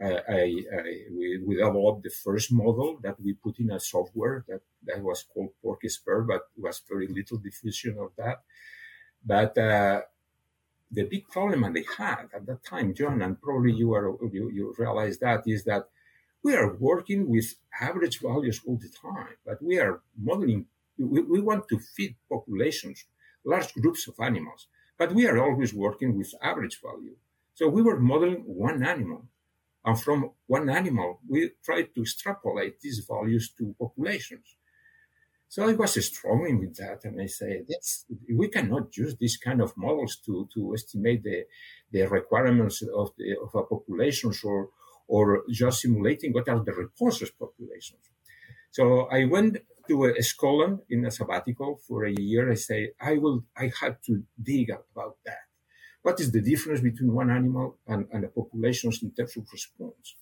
Uh, 0.00 0.20
I, 0.28 0.64
I 0.72 0.82
we, 1.10 1.40
we, 1.44 1.56
developed 1.56 2.04
the 2.04 2.10
first 2.10 2.52
model 2.52 2.98
that 3.02 3.20
we 3.20 3.32
put 3.32 3.58
in 3.58 3.72
a 3.72 3.80
software 3.80 4.44
that, 4.48 4.60
that 4.84 5.02
was 5.02 5.24
called 5.24 5.50
PorcSpur, 5.64 6.24
but 6.28 6.42
was 6.56 6.80
very 6.88 7.08
little 7.08 7.38
diffusion 7.38 7.98
of 7.98 8.12
that. 8.16 8.42
But 9.26 9.58
uh, 9.58 10.02
the 10.90 11.02
big 11.04 11.28
problem 11.28 11.62
that 11.62 11.74
they 11.74 11.84
had 11.96 12.28
at 12.34 12.46
that 12.46 12.64
time, 12.64 12.94
John, 12.94 13.22
and 13.22 13.40
probably 13.40 13.72
you 13.72 13.92
are 13.94 14.16
you, 14.32 14.50
you 14.50 14.74
realize 14.78 15.18
that 15.18 15.42
is 15.46 15.64
that 15.64 15.88
we 16.42 16.54
are 16.54 16.74
working 16.74 17.28
with 17.28 17.54
average 17.80 18.20
values 18.20 18.60
all 18.66 18.76
the 18.76 18.88
time, 18.88 19.36
but 19.44 19.62
we 19.62 19.78
are 19.78 20.00
modeling. 20.16 20.66
We, 20.98 21.22
we 21.22 21.40
want 21.40 21.68
to 21.68 21.78
feed 21.78 22.16
populations 22.30 23.04
large 23.44 23.72
groups 23.74 24.06
of 24.08 24.14
animals, 24.20 24.66
but 24.98 25.12
we 25.12 25.26
are 25.26 25.38
always 25.38 25.72
working 25.72 26.16
with 26.16 26.34
average 26.42 26.80
value. 26.82 27.16
So 27.54 27.68
we 27.68 27.82
were 27.82 27.98
modeling 27.98 28.42
one 28.46 28.84
animal. 28.84 29.24
And 29.84 30.00
from 30.00 30.32
one 30.46 30.68
animal, 30.68 31.20
we 31.28 31.52
tried 31.64 31.94
to 31.94 32.02
extrapolate 32.02 32.80
these 32.80 32.98
values 33.08 33.50
to 33.58 33.74
populations. 33.78 34.56
So 35.48 35.66
I 35.66 35.72
was 35.72 36.04
struggling 36.04 36.58
with 36.60 36.76
that, 36.76 37.04
and 37.04 37.18
I 37.22 37.26
said, 37.26 37.66
we 38.36 38.48
cannot 38.48 38.94
use 38.94 39.16
these 39.16 39.38
kind 39.38 39.62
of 39.62 39.74
models 39.78 40.16
to, 40.26 40.46
to 40.52 40.74
estimate 40.74 41.22
the, 41.22 41.44
the 41.90 42.06
requirements 42.06 42.82
of, 42.82 43.12
the, 43.16 43.36
of 43.42 43.54
a 43.54 43.62
populations 43.62 44.44
or, 44.44 44.68
or 45.08 45.42
just 45.50 45.80
simulating 45.80 46.32
what 46.32 46.48
are 46.48 46.62
the 46.64 46.72
resources 46.72 47.30
populations. 47.30 48.04
So 48.70 49.08
I 49.10 49.24
went 49.24 49.58
to 49.88 50.04
a 50.04 50.22
scholar 50.22 50.78
in 50.90 51.06
a 51.06 51.10
sabbatical 51.10 51.80
for 51.86 52.04
a 52.04 52.12
year. 52.12 52.52
I 52.52 52.54
say, 52.54 52.92
I 53.00 53.14
will, 53.14 53.44
I 53.56 53.72
had 53.80 53.96
to 54.06 54.22
dig 54.40 54.70
about 54.70 55.16
that. 55.24 55.48
What 56.02 56.20
is 56.20 56.30
the 56.30 56.40
difference 56.40 56.80
between 56.80 57.12
one 57.12 57.30
animal 57.30 57.78
and, 57.86 58.06
and 58.12 58.22
the 58.22 58.28
populations 58.28 59.02
in 59.02 59.10
terms 59.10 59.36
of 59.36 59.46
response? 59.52 60.14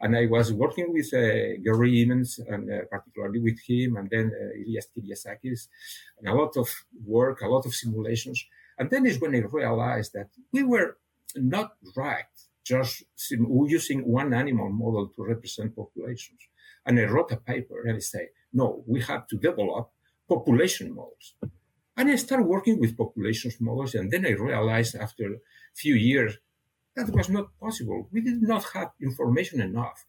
And 0.00 0.16
I 0.16 0.26
was 0.26 0.52
working 0.52 0.92
with 0.92 1.08
uh, 1.14 1.62
Gerry 1.64 2.04
Emmans 2.04 2.40
and 2.48 2.70
uh, 2.70 2.84
particularly 2.90 3.40
with 3.40 3.58
him, 3.66 3.96
and 3.96 4.10
then 4.10 4.32
uh, 4.34 4.60
Ilias 4.60 4.88
Kyriazakis, 4.92 5.68
and 6.18 6.28
a 6.28 6.34
lot 6.34 6.56
of 6.56 6.68
work, 7.06 7.42
a 7.42 7.48
lot 7.48 7.64
of 7.64 7.74
simulations. 7.74 8.44
And 8.76 8.90
then 8.90 9.06
is 9.06 9.20
when 9.20 9.34
I 9.34 9.38
realized 9.38 10.12
that 10.14 10.30
we 10.52 10.64
were 10.64 10.96
not 11.36 11.74
right 11.96 12.24
just 12.64 13.04
using 13.28 14.00
one 14.08 14.32
animal 14.32 14.70
model 14.70 15.08
to 15.14 15.24
represent 15.24 15.76
populations. 15.76 16.40
And 16.86 16.98
I 16.98 17.04
wrote 17.04 17.32
a 17.32 17.36
paper 17.36 17.82
and 17.86 17.96
I 17.96 18.00
say, 18.00 18.28
no, 18.52 18.84
we 18.86 19.00
have 19.02 19.26
to 19.28 19.36
develop 19.36 19.90
population 20.28 20.94
models. 20.94 21.34
And 21.96 22.10
I 22.10 22.16
started 22.16 22.46
working 22.46 22.80
with 22.80 22.96
population 22.96 23.52
models, 23.60 23.94
and 23.94 24.10
then 24.10 24.26
I 24.26 24.30
realized 24.30 24.96
after 24.96 25.26
a 25.34 25.38
few 25.76 25.94
years 25.94 26.38
that 26.96 27.10
was 27.10 27.28
not 27.28 27.46
possible. 27.60 28.08
We 28.12 28.20
did 28.20 28.42
not 28.42 28.64
have 28.74 28.90
information 29.00 29.60
enough 29.60 30.04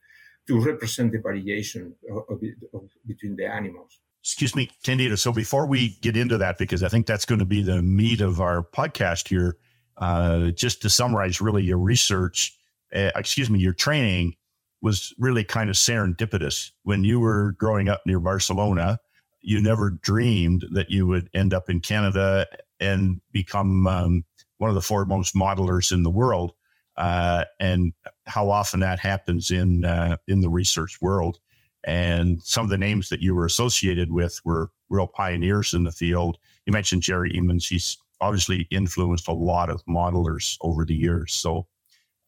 to 0.47 0.59
represent 0.59 1.12
the 1.12 1.19
variation 1.19 1.95
of, 2.09 2.17
of, 2.29 2.41
of, 2.74 2.89
between 3.05 3.35
the 3.35 3.45
animals. 3.45 4.00
Excuse 4.21 4.55
me, 4.55 4.71
Candido. 4.83 5.15
So 5.15 5.31
before 5.31 5.67
we 5.67 5.97
get 6.01 6.17
into 6.17 6.38
that, 6.39 6.57
because 6.57 6.83
I 6.83 6.89
think 6.89 7.05
that's 7.05 7.25
going 7.25 7.39
to 7.39 7.45
be 7.45 7.62
the 7.62 7.81
meat 7.81 8.21
of 8.21 8.41
our 8.41 8.63
podcast 8.63 9.27
here, 9.27 9.57
uh, 9.97 10.51
just 10.51 10.81
to 10.81 10.89
summarize, 10.89 11.41
really 11.41 11.63
your 11.63 11.77
research, 11.77 12.57
uh, 12.93 13.11
excuse 13.15 13.49
me, 13.49 13.59
your 13.59 13.73
training 13.73 14.35
was 14.81 15.13
really 15.17 15.43
kind 15.43 15.69
of 15.69 15.75
serendipitous. 15.75 16.71
When 16.83 17.03
you 17.03 17.19
were 17.19 17.53
growing 17.53 17.89
up 17.89 18.01
near 18.05 18.19
Barcelona, 18.19 18.99
you 19.41 19.61
never 19.61 19.91
dreamed 19.91 20.65
that 20.71 20.89
you 20.89 21.07
would 21.07 21.29
end 21.33 21.53
up 21.53 21.69
in 21.69 21.79
Canada 21.79 22.47
and 22.79 23.21
become 23.31 23.87
um, 23.87 24.25
one 24.57 24.69
of 24.69 24.75
the 24.75 24.81
foremost 24.81 25.35
modelers 25.35 25.91
in 25.91 26.03
the 26.03 26.09
world. 26.09 26.53
Uh, 26.97 27.43
and 27.59 27.93
how 28.25 28.49
often 28.49 28.79
that 28.79 28.99
happens 28.99 29.51
in 29.51 29.83
uh, 29.83 30.15
in 30.27 30.41
the 30.41 30.49
research 30.49 31.01
world. 31.01 31.39
And 31.83 32.41
some 32.41 32.63
of 32.63 32.69
the 32.69 32.77
names 32.77 33.09
that 33.09 33.21
you 33.21 33.35
were 33.35 33.45
associated 33.45 34.11
with 34.11 34.39
were 34.45 34.71
real 34.89 35.07
pioneers 35.07 35.73
in 35.73 35.83
the 35.83 35.91
field. 35.91 36.37
You 36.65 36.73
mentioned 36.73 37.03
Gerry 37.03 37.31
Emmans. 37.33 37.67
He's 37.67 37.97
obviously 38.22 38.67
influenced 38.72 39.27
a 39.27 39.34
lot 39.34 39.69
of 39.69 39.84
modelers 39.86 40.57
over 40.62 40.86
the 40.86 40.95
years. 40.95 41.34
So 41.34 41.67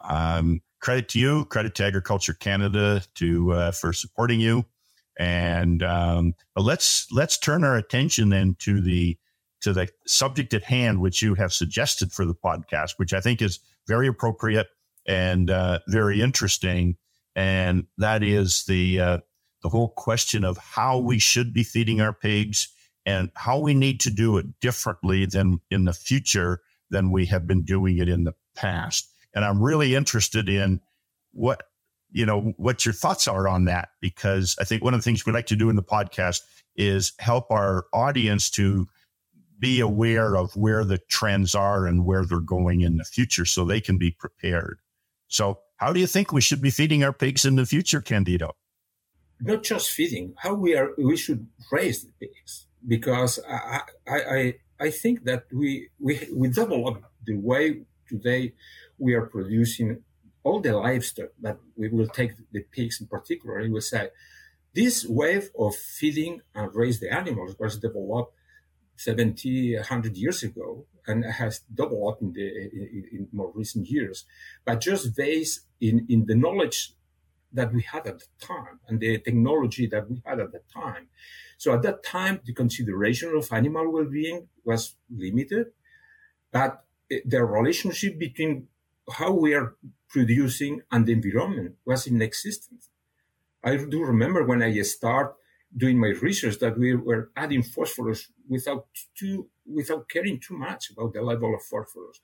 um, 0.02 0.62
credit 0.80 1.10
to 1.10 1.20
you, 1.20 1.46
credit 1.46 1.76
to 1.76 1.86
Agriculture 1.86 2.34
Canada 2.34 3.02
to 3.16 3.54
uh, 3.54 3.72
for 3.72 3.94
supporting 3.94 4.40
you. 4.40 4.66
And 5.20 5.82
um, 5.82 6.36
but 6.54 6.64
let's 6.64 7.12
let's 7.12 7.38
turn 7.38 7.64
our 7.64 7.76
attention 7.76 8.30
then 8.30 8.56
to 8.60 8.82
the 8.82 9.18
to 9.62 9.74
the 9.74 9.90
subject 10.06 10.54
at 10.54 10.64
hand, 10.64 11.02
which 11.02 11.22
you 11.22 11.34
have 11.34 11.52
suggested 11.52 12.12
for 12.12 12.26
the 12.26 12.36
podcast, 12.36 12.94
which 12.98 13.14
I 13.14 13.22
think 13.22 13.42
is 13.42 13.60
very 13.88 14.08
appropriate 14.08 14.68
and 15.08 15.50
uh, 15.50 15.80
very 15.88 16.22
interesting, 16.22 16.98
and 17.36 17.88
that 17.98 18.22
is 18.22 18.66
the 18.66 19.00
uh, 19.00 19.18
the 19.64 19.70
whole 19.70 19.90
question 19.90 20.44
of 20.44 20.58
how 20.58 21.00
we 21.00 21.18
should 21.18 21.52
be 21.52 21.64
feeding 21.64 22.00
our 22.00 22.14
pigs 22.14 22.68
and 23.08 23.32
how 23.36 23.58
we 23.58 23.74
need 23.74 24.02
to 24.02 24.10
do 24.10 24.38
it 24.38 24.60
differently 24.60 25.26
than 25.26 25.62
in 25.72 25.86
the 25.86 25.94
future 25.94 26.62
than 26.90 27.10
we 27.10 27.26
have 27.26 27.48
been 27.48 27.64
doing 27.64 27.98
it 28.00 28.10
in 28.10 28.26
the 28.26 28.34
past. 28.54 29.10
And 29.34 29.46
I'm 29.46 29.64
really 29.64 29.96
interested 29.96 30.50
in 30.50 30.82
what 31.32 31.64
you 32.12 32.26
know 32.26 32.54
what 32.58 32.86
your 32.86 32.94
thoughts 32.94 33.28
are 33.28 33.48
on 33.48 33.66
that 33.66 33.90
because 34.02 34.58
I 34.60 34.66
think 34.66 34.84
one 34.84 34.94
of 34.94 35.00
the 35.00 35.04
things 35.04 35.26
we 35.26 35.32
like 35.32 35.48
to 35.48 35.56
do 35.56 35.70
in 35.70 35.78
the 35.78 35.84
podcast 35.84 36.42
is 36.76 37.14
help 37.18 37.50
our 37.50 37.86
audience 37.94 38.50
to 38.52 38.88
be 39.58 39.80
aware 39.80 40.36
of 40.36 40.56
where 40.56 40.84
the 40.84 40.98
trends 40.98 41.56
are 41.56 41.88
and 41.88 42.06
where 42.06 42.26
they're 42.26 42.40
going 42.40 42.82
in 42.82 42.98
the 42.98 43.04
future 43.04 43.46
so 43.46 43.64
they 43.64 43.82
can 43.82 43.98
be 43.98 44.12
prepared. 44.12 44.80
So, 45.28 45.60
how 45.78 45.94
do 45.94 46.00
you 46.00 46.08
think 46.08 46.32
we 46.32 46.42
should 46.42 46.62
be 46.62 46.72
feeding 46.72 47.04
our 47.04 47.14
pigs 47.14 47.46
in 47.46 47.56
the 47.56 47.66
future, 47.66 48.02
Candido? 48.02 48.56
Not 49.40 49.64
just 49.64 49.92
feeding, 49.92 50.34
how 50.38 50.56
we 50.56 50.76
are 50.76 50.92
we 50.98 51.16
should 51.16 51.48
raise 51.72 52.04
the 52.04 52.12
pigs 52.20 52.67
because 52.86 53.40
I 53.48 53.82
I 54.08 54.56
I 54.80 54.90
think 54.92 55.24
that 55.26 55.46
we 55.52 55.90
we 56.00 56.28
we 56.34 56.50
develop 56.50 57.04
the 57.26 57.36
way 57.36 57.82
today 58.08 58.54
we 58.98 59.14
are 59.14 59.26
producing 59.26 60.04
all 60.44 60.60
the 60.60 60.74
livestock 60.76 61.30
but 61.40 61.60
we 61.76 61.90
will 61.90 62.08
take 62.08 62.32
the 62.52 62.64
pigs 62.72 63.02
in 63.02 63.08
particular. 63.08 63.58
And 63.60 63.74
we 63.74 63.82
say 63.82 64.10
this 64.74 65.06
wave 65.06 65.50
of 65.58 65.76
feeding 65.76 66.42
and 66.54 66.74
raise 66.74 67.00
the 67.00 67.12
animals 67.12 67.56
was 67.60 67.78
developed 67.78 68.34
70, 68.98 69.76
100 69.76 70.18
years 70.18 70.44
ago 70.44 70.86
and 71.06 71.24
has 71.24 71.60
developed 71.74 72.22
in, 72.22 72.34
the, 72.34 72.48
in, 72.48 73.04
in 73.12 73.28
more 73.32 73.52
recent 73.54 73.88
years, 73.88 74.26
but 74.66 74.82
just 74.82 75.16
based 75.16 75.62
in, 75.80 76.06
in 76.10 76.26
the 76.26 76.36
knowledge 76.36 76.94
that 77.54 77.74
we 77.74 77.82
had 77.82 78.06
at 78.08 78.20
the 78.20 78.26
time 78.40 78.80
and 78.88 79.00
the 79.00 79.20
technology 79.20 79.88
that 79.88 80.10
we 80.10 80.22
had 80.26 80.40
at 80.40 80.52
the 80.52 80.62
time. 80.74 81.08
So 81.58 81.74
at 81.74 81.82
that 81.84 82.04
time, 82.04 82.40
the 82.46 82.54
consideration 82.54 83.36
of 83.36 83.52
animal 83.52 83.92
well-being 83.92 84.48
was 84.64 84.96
limited, 85.10 85.68
but 86.52 86.84
the 87.10 87.44
relationship 87.44 88.20
between 88.20 88.68
how 89.12 89.32
we 89.32 89.54
are 89.54 89.76
producing 90.10 90.82
and 90.92 91.06
the 91.06 91.14
environment 91.14 91.76
was 91.86 92.08
in 92.08 92.22
existence. 92.22 92.90
I 93.64 93.78
do 93.78 94.04
remember 94.04 94.46
when 94.46 94.62
I 94.62 94.82
started 94.82 95.34
doing 95.76 96.00
my 96.00 96.14
research 96.22 96.60
that 96.60 96.78
we 96.78 96.96
were 96.96 97.32
adding 97.36 97.64
phosphorus 97.64 98.32
without 98.48 98.88
too, 99.16 99.50
without 99.66 100.08
caring 100.10 100.40
too 100.40 100.58
much 100.58 100.92
about 100.92 101.14
the 101.14 101.22
level 101.22 101.54
of 101.56 101.62
phosphorus. 101.62 102.20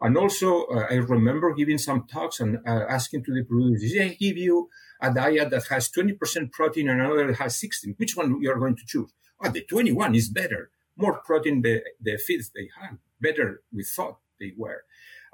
And 0.00 0.16
also, 0.16 0.64
uh, 0.66 0.86
I 0.90 0.94
remember 0.94 1.52
giving 1.54 1.78
some 1.78 2.06
talks 2.06 2.40
and 2.40 2.58
uh, 2.66 2.84
asking 2.88 3.24
to 3.24 3.34
the 3.34 3.44
producers, 3.44 3.92
I 4.00 4.14
give 4.14 4.36
you 4.36 4.70
a 5.00 5.12
diet 5.12 5.50
that 5.50 5.66
has 5.68 5.88
20% 5.90 6.52
protein 6.52 6.88
and 6.88 7.00
another 7.00 7.28
that 7.28 7.36
has 7.36 7.58
16. 7.58 7.94
Which 7.96 8.16
one 8.16 8.40
you 8.42 8.50
are 8.50 8.58
going 8.58 8.76
to 8.76 8.86
choose? 8.86 9.10
Oh, 9.42 9.50
the 9.50 9.62
21 9.62 10.14
is 10.14 10.28
better. 10.28 10.70
More 10.96 11.20
protein 11.24 11.62
the, 11.62 11.82
the 12.00 12.18
feeds 12.18 12.50
they 12.50 12.68
had. 12.80 12.98
Better 13.20 13.62
we 13.72 13.84
thought 13.84 14.18
they 14.40 14.52
were. 14.56 14.84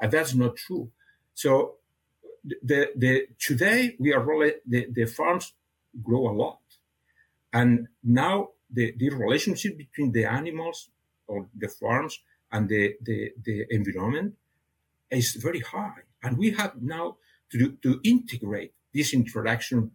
And 0.00 0.12
that's 0.12 0.35
not 0.35 0.56
true. 0.56 0.90
So 1.35 1.76
the, 2.44 2.90
the, 2.94 3.28
today 3.38 3.97
we 3.99 4.12
are 4.12 4.23
really, 4.23 4.54
the, 4.66 4.87
the 4.90 5.06
farms 5.06 5.54
grow 6.02 6.28
a 6.28 6.35
lot. 6.35 6.61
And 7.52 7.88
now 8.02 8.50
the, 8.71 8.94
the 8.97 9.11
relationship 9.11 9.78
between 9.78 10.12
the 10.12 10.26
animals 10.26 10.90
or 11.26 11.47
the 11.56 11.68
farms 11.68 12.21
and 12.52 12.68
the, 12.68 12.94
the, 13.00 13.33
the 13.42 13.66
environment 13.71 14.35
is 15.11 15.35
very 15.35 15.61
high. 15.61 16.02
And 16.23 16.37
we 16.37 16.50
have 16.52 16.83
now 16.83 17.16
to, 17.52 17.76
to 17.83 18.00
integrate 18.04 18.75
this 18.94 19.12
interaction 19.12 19.90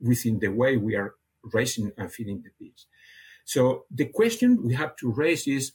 within 0.00 0.38
the 0.38 0.48
way 0.48 0.76
we 0.76 0.94
are 0.94 1.14
raising 1.52 1.92
and 1.96 2.12
feeding 2.12 2.42
the 2.42 2.50
pigs. 2.64 2.86
So 3.44 3.84
the 3.90 4.06
question 4.06 4.64
we 4.64 4.74
have 4.74 4.96
to 4.96 5.10
raise 5.10 5.46
is, 5.46 5.72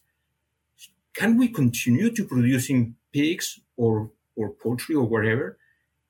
can 1.13 1.37
we 1.37 1.47
continue 1.49 2.09
to 2.11 2.25
producing 2.25 2.95
pigs 3.11 3.59
or, 3.75 4.11
or 4.35 4.51
poultry 4.51 4.95
or 4.95 5.05
whatever 5.05 5.57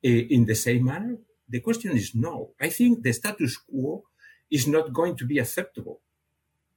uh, 0.05 0.09
in 0.09 0.45
the 0.45 0.55
same 0.55 0.85
manner? 0.85 1.17
The 1.47 1.61
question 1.61 1.97
is 1.97 2.13
no. 2.13 2.51
I 2.61 2.69
think 2.69 3.03
the 3.03 3.13
status 3.13 3.57
quo 3.57 4.03
is 4.51 4.67
not 4.67 4.93
going 4.93 5.15
to 5.17 5.25
be 5.25 5.39
acceptable 5.39 6.01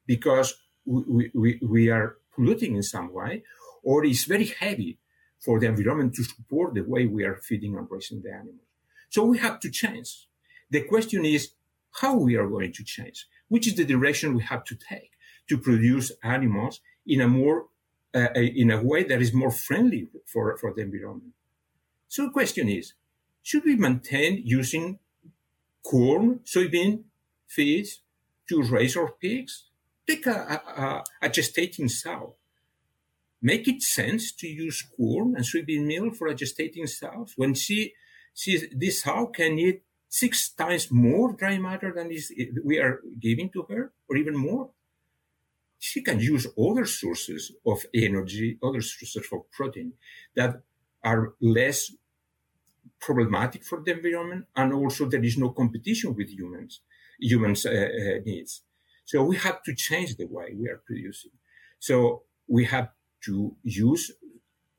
because 0.07 0.55
we, 0.85 1.31
we, 1.35 1.61
we 1.63 1.91
are 1.91 2.17
polluting 2.35 2.77
in 2.77 2.83
some 2.83 3.13
way 3.13 3.45
or 3.83 4.05
it's 4.05 4.25
very 4.25 4.47
heavy 4.47 4.99
for 5.39 5.59
the 5.59 5.67
environment 5.67 6.15
to 6.15 6.25
support 6.25 6.75
the 6.75 6.83
way 6.83 7.07
we 7.07 7.25
are 7.25 7.37
feeding 7.37 7.77
and 7.77 7.87
raising 7.91 8.23
the 8.23 8.31
animals. 8.31 8.72
So 9.13 9.19
we 9.33 9.37
have 9.47 9.59
to 9.65 9.71
change. 9.71 10.11
The 10.75 10.83
question 10.93 11.23
is 11.37 11.43
how 12.01 12.15
we 12.27 12.33
are 12.41 12.49
going 12.57 12.73
to 12.79 12.85
change, 12.97 13.19
which 13.53 13.67
is 13.69 13.75
the 13.75 13.85
direction 13.95 14.35
we 14.35 14.45
have 14.53 14.65
to 14.71 14.75
take 14.75 15.13
to 15.49 15.57
produce 15.59 16.07
animals 16.37 16.75
in 17.15 17.21
a 17.21 17.29
more, 17.29 17.59
uh, 18.19 18.33
in 18.35 18.69
a 18.71 18.81
way 18.91 19.01
that 19.11 19.21
is 19.21 19.33
more 19.43 19.55
friendly 19.67 20.03
for, 20.33 20.45
for 20.61 20.73
the 20.75 20.83
environment. 20.89 21.35
So 22.09 22.19
the 22.27 22.33
question 22.39 22.67
is, 22.69 22.95
should 23.43 23.65
we 23.65 23.77
maintain 23.77 24.43
using 24.61 24.99
corn, 25.83 26.41
soybean, 26.45 27.05
feeds 27.47 27.91
to 28.49 28.63
raise 28.63 28.97
our 28.97 29.11
pigs. 29.25 29.53
Take 30.07 30.27
a, 30.27 30.61
a, 30.85 31.27
a 31.27 31.29
gestating 31.29 31.91
sow. 31.91 32.37
make 33.43 33.67
it 33.67 33.83
sense 33.83 34.33
to 34.33 34.47
use 34.47 34.83
corn 34.97 35.35
and 35.37 35.45
soybean 35.45 35.85
meal 35.85 36.11
for 36.13 36.29
a 36.29 36.35
gestating 36.35 36.89
sow 36.89 37.27
when 37.37 37.53
she, 37.55 37.93
she 38.35 38.69
this 38.75 39.03
sow 39.03 39.27
can 39.27 39.59
eat 39.59 39.83
six 40.09 40.51
times 40.51 40.91
more 40.91 41.33
dry 41.33 41.59
matter 41.59 41.93
than 41.95 42.11
is, 42.11 42.33
we 42.65 42.79
are 42.79 43.01
giving 43.21 43.51
to 43.51 43.63
her, 43.71 43.93
or 44.09 44.17
even 44.17 44.37
more? 44.37 44.71
She 45.79 46.03
can 46.03 46.21
use 46.21 46.47
other 46.59 46.87
sources 46.87 47.53
of 47.67 47.85
energy, 47.93 48.59
other 48.63 48.81
sources 48.83 49.17
of 49.33 49.51
protein 49.51 49.95
that 50.37 50.63
are 51.03 51.35
less 51.41 51.93
problematic 53.01 53.65
for 53.65 53.83
the 53.83 53.93
environment, 53.93 54.47
and 54.55 54.73
also 54.73 55.09
there 55.09 55.25
is 55.25 55.37
no 55.37 55.51
competition 55.51 56.15
with 56.15 56.29
humans, 56.29 56.81
humans' 57.19 57.67
uh, 57.67 57.71
uh, 57.71 58.21
needs. 58.25 58.63
So 59.05 59.25
we 59.25 59.37
have 59.37 59.63
to 59.65 59.75
change 59.75 60.17
the 60.17 60.27
way 60.27 60.55
we 60.57 60.69
are 60.69 60.81
producing. 60.87 61.33
So 61.81 62.23
we 62.47 62.65
have 62.67 62.91
to 63.25 63.57
use 63.65 64.13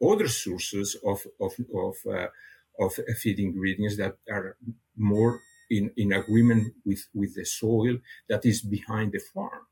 other 0.01 0.27
sources 0.27 0.95
of 1.05 1.25
of 1.39 1.53
of, 1.75 1.95
uh, 2.09 2.27
of 2.79 2.93
feed 3.19 3.39
ingredients 3.39 3.97
that 3.97 4.17
are 4.29 4.57
more 4.95 5.41
in, 5.69 5.91
in 5.97 6.13
agreement 6.13 6.73
with, 6.85 7.07
with 7.13 7.35
the 7.35 7.45
soil 7.45 7.97
that 8.29 8.45
is 8.45 8.61
behind 8.61 9.11
the 9.11 9.21
farm. 9.33 9.67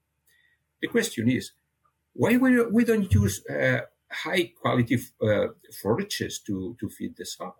The 0.81 0.87
question 0.87 1.29
is, 1.29 1.51
why 2.13 2.37
we, 2.37 2.63
we 2.65 2.83
don't 2.83 3.11
use 3.13 3.45
uh, 3.45 3.81
high 4.11 4.51
quality 4.59 4.99
uh, 5.21 5.47
forages 5.81 6.39
to, 6.47 6.75
to 6.79 6.89
feed 6.89 7.15
the 7.17 7.25
sow? 7.25 7.55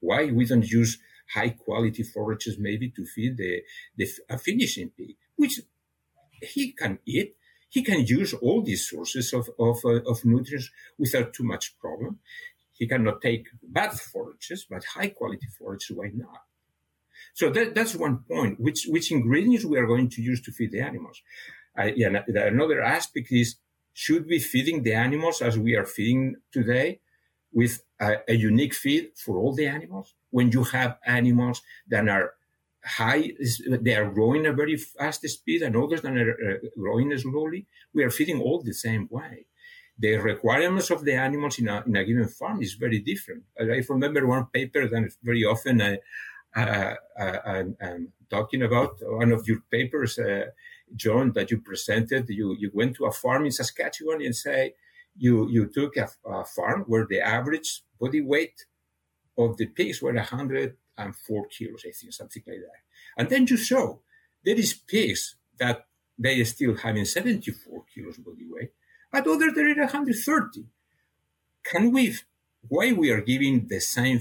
Why 0.00 0.26
we 0.26 0.44
don't 0.44 0.68
use 0.68 0.98
high 1.34 1.50
quality 1.50 2.02
forages 2.02 2.58
maybe 2.58 2.90
to 2.90 3.04
feed 3.04 3.36
the, 3.36 3.62
the 3.96 4.08
a 4.28 4.38
finishing 4.38 4.90
pig, 4.90 5.16
which 5.36 5.60
he 6.42 6.72
can 6.72 6.98
eat. 7.06 7.36
He 7.68 7.84
can 7.84 8.04
use 8.04 8.34
all 8.34 8.62
these 8.62 8.88
sources 8.88 9.32
of, 9.32 9.48
of, 9.58 9.78
uh, 9.84 10.00
of 10.10 10.24
nutrients 10.24 10.70
without 10.98 11.32
too 11.32 11.44
much 11.44 11.78
problem. 11.78 12.18
He 12.80 12.88
cannot 12.88 13.20
take 13.20 13.46
bad 13.62 13.92
forages, 13.92 14.66
but 14.68 14.82
high 14.84 15.10
quality 15.10 15.46
forages, 15.58 15.90
why 15.94 16.10
not? 16.14 16.40
So 17.34 17.50
that, 17.50 17.74
that's 17.74 17.94
one 17.94 18.20
point. 18.26 18.58
Which, 18.58 18.86
which 18.88 19.12
ingredients 19.12 19.66
we 19.66 19.76
are 19.76 19.86
going 19.86 20.08
to 20.08 20.22
use 20.22 20.40
to 20.42 20.50
feed 20.50 20.72
the 20.72 20.80
animals? 20.80 21.20
Uh, 21.78 21.90
yeah, 21.94 22.22
another 22.26 22.80
aspect 22.82 23.28
is 23.30 23.56
should 23.92 24.26
we 24.26 24.38
feeding 24.38 24.82
the 24.82 24.94
animals 24.94 25.42
as 25.42 25.58
we 25.58 25.76
are 25.76 25.84
feeding 25.84 26.36
today 26.52 27.00
with 27.52 27.82
a, 28.00 28.14
a, 28.26 28.34
unique 28.34 28.72
feed 28.72 29.10
for 29.14 29.36
all 29.36 29.54
the 29.54 29.66
animals? 29.66 30.14
When 30.30 30.50
you 30.50 30.64
have 30.64 30.96
animals 31.04 31.60
that 31.88 32.08
are 32.08 32.32
high, 32.82 33.32
they 33.68 33.94
are 33.94 34.10
growing 34.10 34.46
at 34.46 34.56
very 34.56 34.78
fast 34.78 35.28
speed 35.28 35.60
and 35.60 35.76
others 35.76 36.00
that 36.00 36.16
are 36.16 36.30
uh, 36.32 36.68
growing 36.78 37.16
slowly, 37.18 37.66
we 37.92 38.04
are 38.04 38.10
feeding 38.10 38.40
all 38.40 38.62
the 38.62 38.72
same 38.72 39.06
way. 39.10 39.44
The 40.00 40.16
requirements 40.16 40.90
of 40.90 41.04
the 41.04 41.14
animals 41.14 41.58
in 41.58 41.68
a, 41.68 41.82
in 41.86 41.94
a 41.96 42.04
given 42.04 42.28
farm 42.28 42.62
is 42.62 42.74
very 42.74 43.00
different. 43.00 43.42
I 43.60 43.82
remember 43.88 44.26
one 44.26 44.46
paper 44.46 44.88
that 44.88 45.12
very 45.22 45.44
often 45.44 45.82
I, 45.82 45.98
I'm, 46.56 47.76
I'm, 47.80 48.12
talking 48.30 48.62
about, 48.62 48.94
one 49.02 49.32
of 49.32 49.46
your 49.48 49.60
papers, 49.72 50.16
uh, 50.16 50.46
John, 50.94 51.32
that 51.32 51.50
you 51.50 51.60
presented. 51.60 52.28
You, 52.28 52.56
you 52.56 52.70
went 52.72 52.94
to 52.96 53.06
a 53.06 53.12
farm 53.12 53.44
in 53.44 53.50
Saskatchewan 53.50 54.22
and 54.22 54.36
say, 54.36 54.74
you, 55.16 55.50
you 55.50 55.66
took 55.66 55.96
a, 55.96 56.08
a 56.24 56.44
farm 56.44 56.84
where 56.86 57.06
the 57.10 57.20
average 57.20 57.82
body 58.00 58.20
weight 58.20 58.66
of 59.36 59.56
the 59.56 59.66
pigs 59.66 60.00
were 60.00 60.12
104 60.12 61.46
kilos, 61.48 61.84
I 61.86 61.90
think, 61.90 62.12
something 62.12 62.42
like 62.46 62.58
that. 62.58 63.18
And 63.18 63.28
then 63.28 63.46
you 63.48 63.56
show 63.56 64.02
there 64.44 64.56
is 64.56 64.74
pigs 64.74 65.36
that 65.58 65.86
they 66.18 66.40
are 66.40 66.44
still 66.44 66.76
having 66.76 67.04
74 67.04 67.84
kilos 67.92 68.18
body 68.18 68.46
weight, 68.48 68.70
but 69.10 69.26
others 69.26 69.52
they're 69.54 69.74
130. 69.74 70.64
Can 71.64 71.92
we, 71.92 72.16
why 72.68 72.92
we 72.92 73.10
are 73.10 73.20
giving 73.20 73.66
the 73.68 73.80
same 73.80 74.20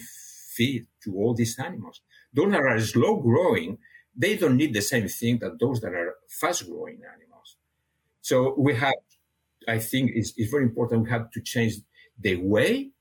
feed 0.56 0.88
to 1.04 1.16
all 1.16 1.34
these 1.34 1.58
animals? 1.60 2.02
Those 2.34 2.52
that 2.52 2.62
are 2.62 2.80
slow 2.80 3.18
growing, 3.18 3.78
they 4.16 4.38
don't 4.38 4.58
need 4.58 4.74
the 4.74 4.82
same 4.82 5.08
thing 5.08 5.40
that 5.40 5.60
those 5.60 5.80
that 5.82 5.94
are 5.94 6.16
fast 6.28 6.70
growing 6.70 7.02
animals. 7.16 7.58
So 8.22 8.54
we 8.58 8.76
have, 8.76 8.94
I 9.68 9.80
think 9.80 10.12
it's, 10.14 10.34
it's 10.38 10.52
very 10.52 10.64
important. 10.64 11.04
We 11.04 11.10
have 11.10 11.32
to 11.32 11.42
change 11.42 11.76
the 12.20 12.36
way 12.36 12.92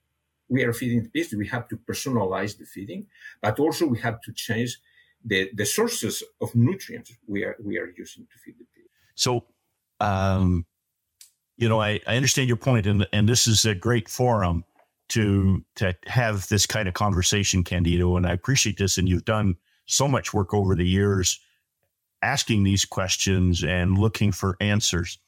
we 0.49 0.65
are 0.65 0.73
feeding 0.73 1.03
the 1.03 1.09
pigs. 1.09 1.35
We 1.35 1.49
have 1.49 1.69
to 1.69 1.77
personalize 1.77 2.57
the 2.59 2.65
feeding, 2.65 3.07
but 3.43 3.59
also 3.59 3.87
we 3.87 3.99
have 3.99 4.21
to 4.23 4.33
change 4.33 4.79
the, 5.25 5.51
the 5.55 5.67
sources 5.67 6.23
of 6.41 6.55
nutrients 6.55 7.13
we 7.27 7.45
are, 7.45 7.57
we 7.63 7.79
are 7.79 7.93
using 7.97 8.27
to 8.33 8.39
feed 8.39 8.55
the 8.59 8.65
pig. 8.75 8.85
So, 9.15 9.45
um, 10.01 10.65
you 11.59 11.69
know, 11.69 11.81
I, 11.81 12.01
I 12.07 12.17
understand 12.17 12.49
your 12.49 12.57
point, 12.57 12.87
and 12.87 13.07
and 13.13 13.29
this 13.29 13.47
is 13.47 13.65
a 13.65 13.75
great 13.75 14.09
forum 14.09 14.65
to 15.11 15.65
to 15.77 15.95
have 16.07 16.49
this 16.49 16.65
kind 16.67 16.89
of 16.89 16.95
conversation, 16.95 17.65
Candido, 17.65 18.17
and 18.17 18.27
I 18.27 18.33
appreciate 18.33 18.79
this. 18.79 18.97
And 18.97 19.09
you've 19.09 19.25
done 19.25 19.57
so 19.87 20.07
much 20.07 20.33
work 20.33 20.55
over 20.55 20.75
the 20.75 20.87
years 20.87 21.41
asking 22.23 22.63
these 22.63 22.85
questions 22.85 23.63
and 23.63 23.99
looking 23.99 24.33
for 24.33 24.57
answers. 24.61 25.19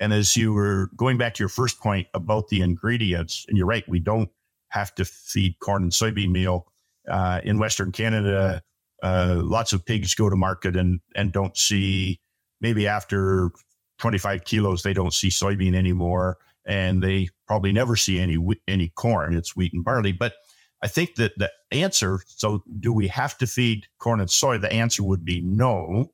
And 0.00 0.12
as 0.12 0.36
you 0.36 0.52
were 0.52 0.90
going 0.96 1.18
back 1.18 1.34
to 1.34 1.42
your 1.42 1.48
first 1.48 1.80
point 1.80 2.08
about 2.14 2.48
the 2.48 2.60
ingredients, 2.60 3.46
and 3.48 3.56
you're 3.56 3.66
right, 3.66 3.88
we 3.88 4.00
don't 4.00 4.28
have 4.68 4.94
to 4.96 5.04
feed 5.04 5.58
corn 5.60 5.84
and 5.84 5.92
soybean 5.92 6.30
meal 6.30 6.66
uh, 7.08 7.40
in 7.44 7.58
Western 7.58 7.92
Canada. 7.92 8.62
Uh, 9.02 9.40
lots 9.42 9.72
of 9.72 9.84
pigs 9.84 10.14
go 10.16 10.28
to 10.28 10.36
market 10.36 10.76
and 10.76 11.00
and 11.14 11.30
don't 11.30 11.56
see 11.56 12.20
maybe 12.60 12.88
after 12.88 13.50
25 13.98 14.44
kilos 14.44 14.82
they 14.82 14.92
don't 14.92 15.14
see 15.14 15.28
soybean 15.28 15.74
anymore, 15.74 16.38
and 16.64 17.02
they 17.02 17.28
probably 17.46 17.72
never 17.72 17.96
see 17.96 18.18
any 18.18 18.38
any 18.66 18.88
corn. 18.88 19.34
It's 19.34 19.56
wheat 19.56 19.72
and 19.72 19.84
barley, 19.84 20.12
but 20.12 20.34
I 20.82 20.88
think 20.88 21.14
that 21.16 21.32
the 21.38 21.50
answer, 21.72 22.20
so 22.26 22.62
do 22.78 22.92
we 22.92 23.08
have 23.08 23.36
to 23.38 23.46
feed 23.46 23.86
corn 23.98 24.20
and 24.20 24.30
soy? 24.30 24.58
The 24.58 24.72
answer 24.72 25.02
would 25.02 25.24
be 25.24 25.40
no. 25.40 26.12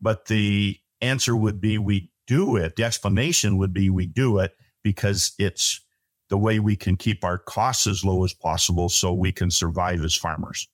But 0.00 0.26
the 0.26 0.78
answer 1.00 1.36
would 1.36 1.60
be 1.60 1.78
we 1.78 2.10
do 2.26 2.56
it. 2.56 2.76
The 2.76 2.84
explanation 2.84 3.58
would 3.58 3.72
be 3.72 3.90
we 3.90 4.06
do 4.06 4.38
it 4.38 4.56
because 4.82 5.32
it's 5.38 5.80
the 6.28 6.38
way 6.38 6.58
we 6.58 6.76
can 6.76 6.96
keep 6.96 7.24
our 7.24 7.38
costs 7.38 7.86
as 7.86 8.04
low 8.04 8.24
as 8.24 8.32
possible 8.32 8.88
so 8.88 9.12
we 9.12 9.32
can 9.32 9.50
survive 9.50 10.02
as 10.02 10.14
farmers. 10.14 10.68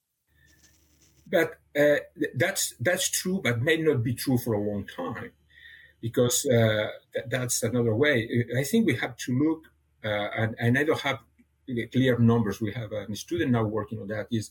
But 1.27 1.59
uh, 1.79 1.97
that's 2.37 2.75
that's 2.81 3.11
true, 3.11 3.41
but 3.43 3.61
may 3.61 3.77
not 3.77 4.03
be 4.03 4.15
true 4.15 4.39
for 4.39 4.55
a 4.55 4.61
long 4.61 4.87
time, 4.87 5.33
because 6.01 6.47
uh, 6.47 6.89
th- 7.13 7.27
that's 7.29 7.63
another 7.63 7.95
way. 7.95 8.47
I 8.57 8.65
think 8.65 8.87
we 8.87 8.97
have 8.97 9.17
to 9.17 9.39
look, 9.39 9.67
uh, 10.05 10.29
and, 10.37 10.55
and 10.59 10.79
I 10.79 10.85
don't 10.85 11.01
have 11.01 11.19
clear 11.93 12.19
numbers. 12.19 12.61
We 12.61 12.73
have 12.73 12.93
a 12.93 13.15
student 13.15 13.51
now 13.53 13.65
working 13.65 14.01
on 14.01 14.09
that. 14.09 14.29
Is 14.31 14.51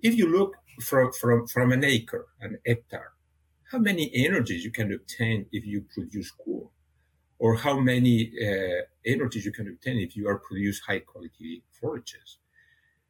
if 0.00 0.14
you 0.14 0.26
look 0.26 0.56
from 0.80 1.12
from 1.12 1.46
from 1.46 1.72
an 1.72 1.84
acre, 1.84 2.26
an 2.40 2.58
hectare, 2.66 3.12
how 3.70 3.78
many 3.78 4.10
energies 4.14 4.64
you 4.64 4.70
can 4.70 4.92
obtain 4.92 5.46
if 5.52 5.66
you 5.66 5.84
produce 5.94 6.30
corn, 6.30 6.68
or 7.38 7.56
how 7.56 7.78
many 7.78 8.32
uh, 8.42 8.82
energies 9.04 9.44
you 9.44 9.52
can 9.52 9.68
obtain 9.68 9.98
if 9.98 10.16
you 10.16 10.28
are 10.28 10.38
produce 10.38 10.80
high 10.80 11.00
quality 11.00 11.62
forages. 11.80 12.38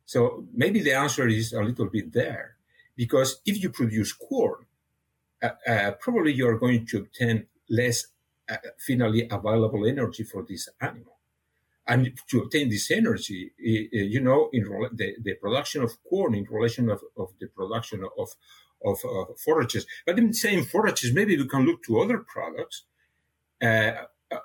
So 0.07 0.46
maybe 0.53 0.81
the 0.81 0.94
answer 0.94 1.29
is 1.29 1.53
a 1.53 1.62
little 1.62 1.88
bit 1.88 2.12
there, 2.12 2.57
because 2.96 3.40
if 3.46 3.62
you 3.62 3.70
produce 3.70 4.12
corn, 4.12 4.66
uh, 5.42 5.50
uh, 5.66 5.90
probably 5.92 6.33
you 6.33 6.46
are 6.46 6.59
going 6.59 6.87
to 6.87 6.98
obtain 6.98 7.46
less 7.68 8.07
uh, 8.48 8.57
finally 8.87 9.26
available 9.31 9.87
energy 9.87 10.24
for 10.24 10.44
this 10.48 10.68
animal. 10.81 11.18
And 11.87 12.12
to 12.29 12.40
obtain 12.40 12.68
this 12.68 12.90
energy, 12.90 13.53
you 13.59 14.20
know, 14.20 14.48
in 14.53 14.64
the, 14.92 15.16
the 15.20 15.35
production 15.35 15.83
of 15.83 15.92
corn 16.09 16.35
in 16.35 16.46
relation 16.48 16.88
of, 16.88 17.00
of 17.16 17.31
the 17.40 17.48
production 17.48 18.05
of, 18.16 18.29
of 18.85 18.98
forages. 19.40 19.87
But 20.07 20.18
in 20.18 20.29
the 20.29 20.35
same 20.35 20.64
forages, 20.64 21.12
maybe 21.12 21.37
we 21.37 21.48
can 21.48 21.64
look 21.66 21.83
to 21.85 22.00
other 22.00 22.18
products, 22.18 22.85
uh, 23.61 23.92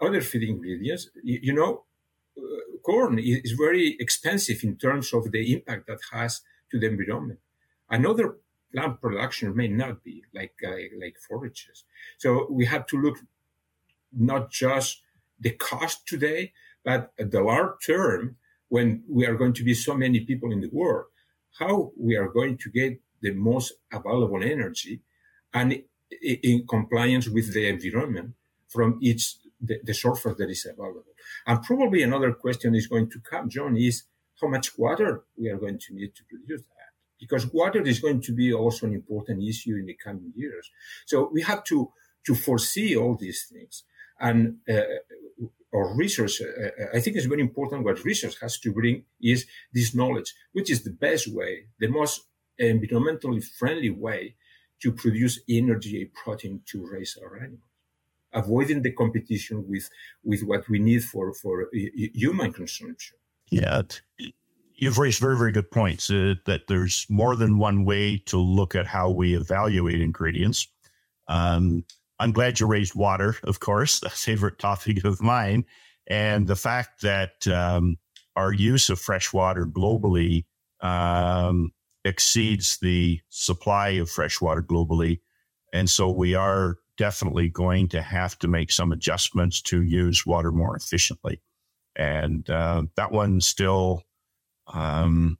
other 0.02 0.22
feed 0.22 0.44
ingredients. 0.44 1.10
You, 1.24 1.40
you 1.44 1.54
know, 1.54 1.84
uh, 2.38 2.78
corn 2.84 3.20
is 3.20 3.52
very 3.52 3.96
expensive 4.00 4.64
in 4.64 4.78
terms 4.78 5.14
of 5.14 5.32
the 5.32 5.54
impact 5.54 5.86
that 5.88 6.00
has 6.14 6.42
to 6.72 6.80
the 6.80 6.88
environment. 6.88 7.40
Another 7.90 8.38
plant 8.76 9.02
production 9.02 9.56
may 9.56 9.68
not 9.68 10.04
be 10.04 10.24
like 10.34 10.56
uh, 10.66 10.76
like 11.02 11.16
forages. 11.28 11.86
So 12.18 12.48
we 12.50 12.66
have 12.66 12.86
to 12.88 12.98
look 12.98 13.18
not 14.12 14.52
just 14.52 15.02
the 15.40 15.52
cost 15.52 16.08
today, 16.08 16.54
but 16.84 17.12
the 17.18 17.42
long 17.42 17.74
term, 17.86 18.38
when 18.70 19.04
we 19.10 19.26
are 19.26 19.36
going 19.36 19.54
to 19.54 19.64
be 19.64 19.74
so 19.74 19.94
many 19.96 20.20
people 20.22 20.52
in 20.52 20.62
the 20.62 20.70
world, 20.72 21.06
how 21.60 21.92
we 21.98 22.16
are 22.16 22.28
going 22.28 22.58
to 22.58 22.70
get 22.70 23.00
the 23.22 23.32
most 23.32 23.74
available 23.92 24.44
energy 24.44 25.02
and 25.54 25.82
in 26.22 26.68
compliance 26.68 27.28
with 27.28 27.54
the 27.54 27.68
environment 27.68 28.34
from 28.68 29.00
each 29.02 29.36
the, 29.62 29.80
the 29.84 29.94
surface 29.94 30.36
that 30.38 30.50
is 30.50 30.66
available. 30.66 31.04
And 31.48 31.64
probably 31.64 32.04
another 32.04 32.34
question 32.34 32.76
is 32.76 32.88
going 32.88 33.10
to 33.12 33.20
come, 33.20 33.50
John, 33.50 33.78
is 33.78 34.04
how 34.40 34.48
much 34.50 34.78
water 34.78 35.24
we 35.38 35.50
are 35.50 35.58
going 35.58 35.80
to 35.80 35.96
need 35.96 36.14
to 36.16 36.24
produce 36.26 36.62
that. 36.62 36.75
Because 37.20 37.52
water 37.52 37.82
is 37.82 38.00
going 38.00 38.22
to 38.22 38.34
be 38.34 38.54
also 38.54 38.88
an 38.88 38.94
important 38.94 39.44
issue 39.44 39.76
in 39.76 39.86
the 39.86 39.96
coming 39.96 40.34
years. 40.36 40.70
So 41.06 41.30
we 41.32 41.42
have 41.44 41.64
to, 41.66 41.92
to 42.26 42.36
foresee 42.36 42.96
all 42.96 43.16
these 43.16 43.48
things. 43.52 43.84
And 44.20 44.58
uh, 44.70 44.82
or 45.76 45.94
research, 45.96 46.42
uh, 46.42 46.70
I 46.94 47.02
think 47.02 47.18
it's 47.18 47.26
very 47.26 47.42
important 47.42 47.84
what 47.84 48.04
research 48.06 48.40
has 48.42 48.58
to 48.60 48.72
bring 48.72 49.04
is 49.22 49.46
this 49.74 49.94
knowledge, 49.94 50.34
which 50.54 50.72
is 50.72 50.84
the 50.84 50.92
best 50.92 51.28
way, 51.28 51.66
the 51.80 51.88
most 51.88 52.22
environmentally 52.60 53.44
friendly 53.44 53.90
way 53.90 54.36
to 54.82 54.92
produce 54.92 55.40
energy 55.50 56.02
and 56.02 56.14
protein 56.14 56.62
to 56.68 56.88
raise 56.90 57.18
our 57.22 57.38
animals, 57.38 57.60
avoiding 58.34 58.82
the 58.84 58.92
competition 58.92 59.66
with, 59.68 59.90
with 60.24 60.44
what 60.44 60.68
we 60.70 60.80
need 60.80 61.04
for, 61.04 61.34
for 61.34 61.70
human 61.74 62.54
consumption. 62.54 63.18
Yeah, 63.50 63.82
you've 64.76 64.98
raised 64.98 65.20
very, 65.20 65.38
very 65.38 65.52
good 65.52 65.72
points 65.72 66.10
uh, 66.10 66.36
that 66.46 66.68
there's 66.68 67.06
more 67.10 67.36
than 67.36 67.58
one 67.58 67.86
way 67.86 68.18
to 68.26 68.38
look 68.38 68.76
at 68.76 68.86
how 68.86 69.10
we 69.10 69.36
evaluate 69.36 70.02
ingredients. 70.02 70.68
Um, 71.28 71.84
I'm 72.20 72.32
glad 72.32 72.60
you 72.60 72.68
raised 72.68 72.96
water, 72.96 73.36
of 73.44 73.60
course, 73.60 74.02
a 74.04 74.10
favorite 74.10 74.60
topic 74.60 75.04
of 75.04 75.22
mine. 75.22 75.66
And 76.08 76.48
the 76.48 76.56
fact 76.56 77.02
that 77.02 77.48
um, 77.48 77.98
our 78.36 78.54
use 78.54 78.90
of 78.90 79.00
fresh 79.00 79.34
water 79.34 79.66
globally 79.66 80.46
um, 80.82 81.72
exceeds 82.04 82.78
the 82.78 83.20
supply 83.30 83.90
of 83.90 84.10
fresh 84.10 84.40
water 84.40 84.62
globally. 84.62 85.22
And 85.74 85.90
so 85.90 86.10
we 86.10 86.36
are 86.36 86.78
definitely 86.98 87.50
going 87.50 87.90
to 87.90 88.02
have 88.02 88.38
to 88.40 88.48
make 88.48 88.72
some 88.72 88.92
adjustments 88.92 89.62
to 89.62 89.82
use 89.82 90.26
water 90.26 90.52
more 90.52 90.76
efficiently. 90.76 91.42
And 91.96 92.50
uh, 92.50 92.84
that 92.96 93.12
one 93.12 93.42
still, 93.42 94.04
um, 94.74 95.38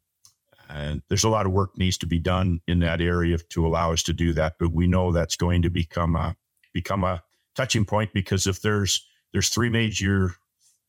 and 0.70 1.02
there's 1.10 1.24
a 1.24 1.30
lot 1.30 1.46
of 1.46 1.52
work 1.52 1.78
needs 1.78 1.98
to 2.00 2.08
be 2.08 2.20
done 2.20 2.62
in 2.68 2.80
that 2.80 3.02
area 3.02 3.38
to 3.38 3.66
allow 3.66 3.94
us 3.94 4.04
to 4.04 4.14
do 4.14 4.34
that. 4.34 4.56
But 4.60 4.72
we 4.72 4.88
know 4.88 5.12
that's 5.12 5.36
going 5.36 5.62
to 5.62 5.70
become 5.70 6.16
a 6.16 6.36
become 6.74 7.04
a 7.04 7.24
touching 7.56 7.86
point 7.86 8.14
because 8.14 8.48
if 8.48 8.62
there's 8.62 9.08
there's 9.32 9.50
three 9.50 9.70
major 9.70 10.36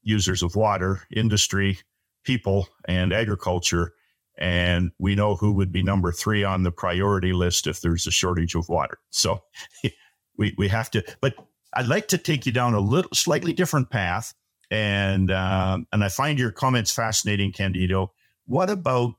users 0.02 0.42
of 0.42 0.56
water 0.56 1.02
industry 1.14 1.78
people 2.24 2.68
and 2.86 3.12
agriculture 3.12 3.92
and 4.38 4.90
we 4.98 5.14
know 5.14 5.36
who 5.36 5.52
would 5.52 5.72
be 5.72 5.82
number 5.82 6.12
three 6.12 6.44
on 6.44 6.62
the 6.62 6.70
priority 6.70 7.32
list 7.32 7.66
if 7.66 7.80
there's 7.80 8.06
a 8.06 8.10
shortage 8.10 8.54
of 8.54 8.68
water 8.68 8.98
so 9.10 9.42
we, 10.38 10.54
we 10.58 10.68
have 10.68 10.90
to 10.90 11.02
but 11.20 11.34
i'd 11.74 11.86
like 11.86 12.08
to 12.08 12.18
take 12.18 12.46
you 12.46 12.52
down 12.52 12.74
a 12.74 12.80
little 12.80 13.10
slightly 13.14 13.52
different 13.52 13.90
path 13.90 14.34
and 14.70 15.30
um, 15.30 15.86
and 15.92 16.04
i 16.04 16.08
find 16.08 16.38
your 16.38 16.50
comments 16.50 16.92
fascinating 16.92 17.52
candido 17.52 18.12
what 18.46 18.70
about 18.70 19.14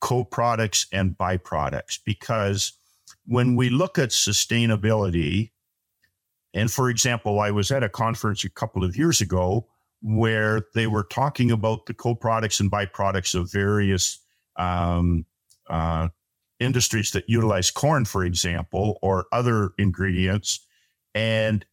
co-products 0.00 0.86
and 0.92 1.16
byproducts 1.16 1.98
because 2.04 2.72
when 3.24 3.54
we 3.54 3.70
look 3.70 3.98
at 3.98 4.10
sustainability 4.10 5.52
and 6.54 6.70
for 6.70 6.90
example, 6.90 7.40
I 7.40 7.50
was 7.50 7.70
at 7.70 7.82
a 7.82 7.88
conference 7.88 8.44
a 8.44 8.50
couple 8.50 8.84
of 8.84 8.96
years 8.96 9.20
ago 9.20 9.68
where 10.02 10.62
they 10.74 10.86
were 10.86 11.04
talking 11.04 11.50
about 11.50 11.86
the 11.86 11.94
co-products 11.94 12.60
and 12.60 12.70
byproducts 12.70 13.34
of 13.34 13.50
various 13.50 14.18
um, 14.56 15.24
uh, 15.70 16.08
industries 16.60 17.12
that 17.12 17.28
utilize 17.28 17.70
corn, 17.70 18.04
for 18.04 18.24
example, 18.24 18.98
or 19.00 19.26
other 19.32 19.70
ingredients. 19.78 20.60
And 21.14 21.64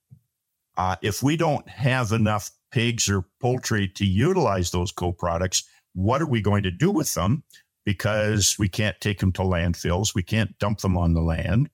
uh, 0.77 0.95
if 1.01 1.21
we 1.21 1.35
don't 1.35 1.67
have 1.67 2.11
enough 2.11 2.51
pigs 2.71 3.09
or 3.09 3.25
poultry 3.41 3.87
to 3.87 4.05
utilize 4.05 4.71
those 4.71 4.91
co-products, 4.91 5.63
what 5.93 6.21
are 6.21 6.27
we 6.27 6.41
going 6.41 6.63
to 6.63 6.71
do 6.71 6.91
with 6.91 7.13
them? 7.13 7.43
Because 7.85 8.57
we 8.59 8.69
can't 8.69 8.99
take 9.01 9.19
them 9.19 9.31
to 9.33 9.41
landfills, 9.41 10.13
we 10.13 10.23
can't 10.23 10.57
dump 10.59 10.81
them 10.81 10.97
on 10.97 11.13
the 11.13 11.21
land 11.21 11.69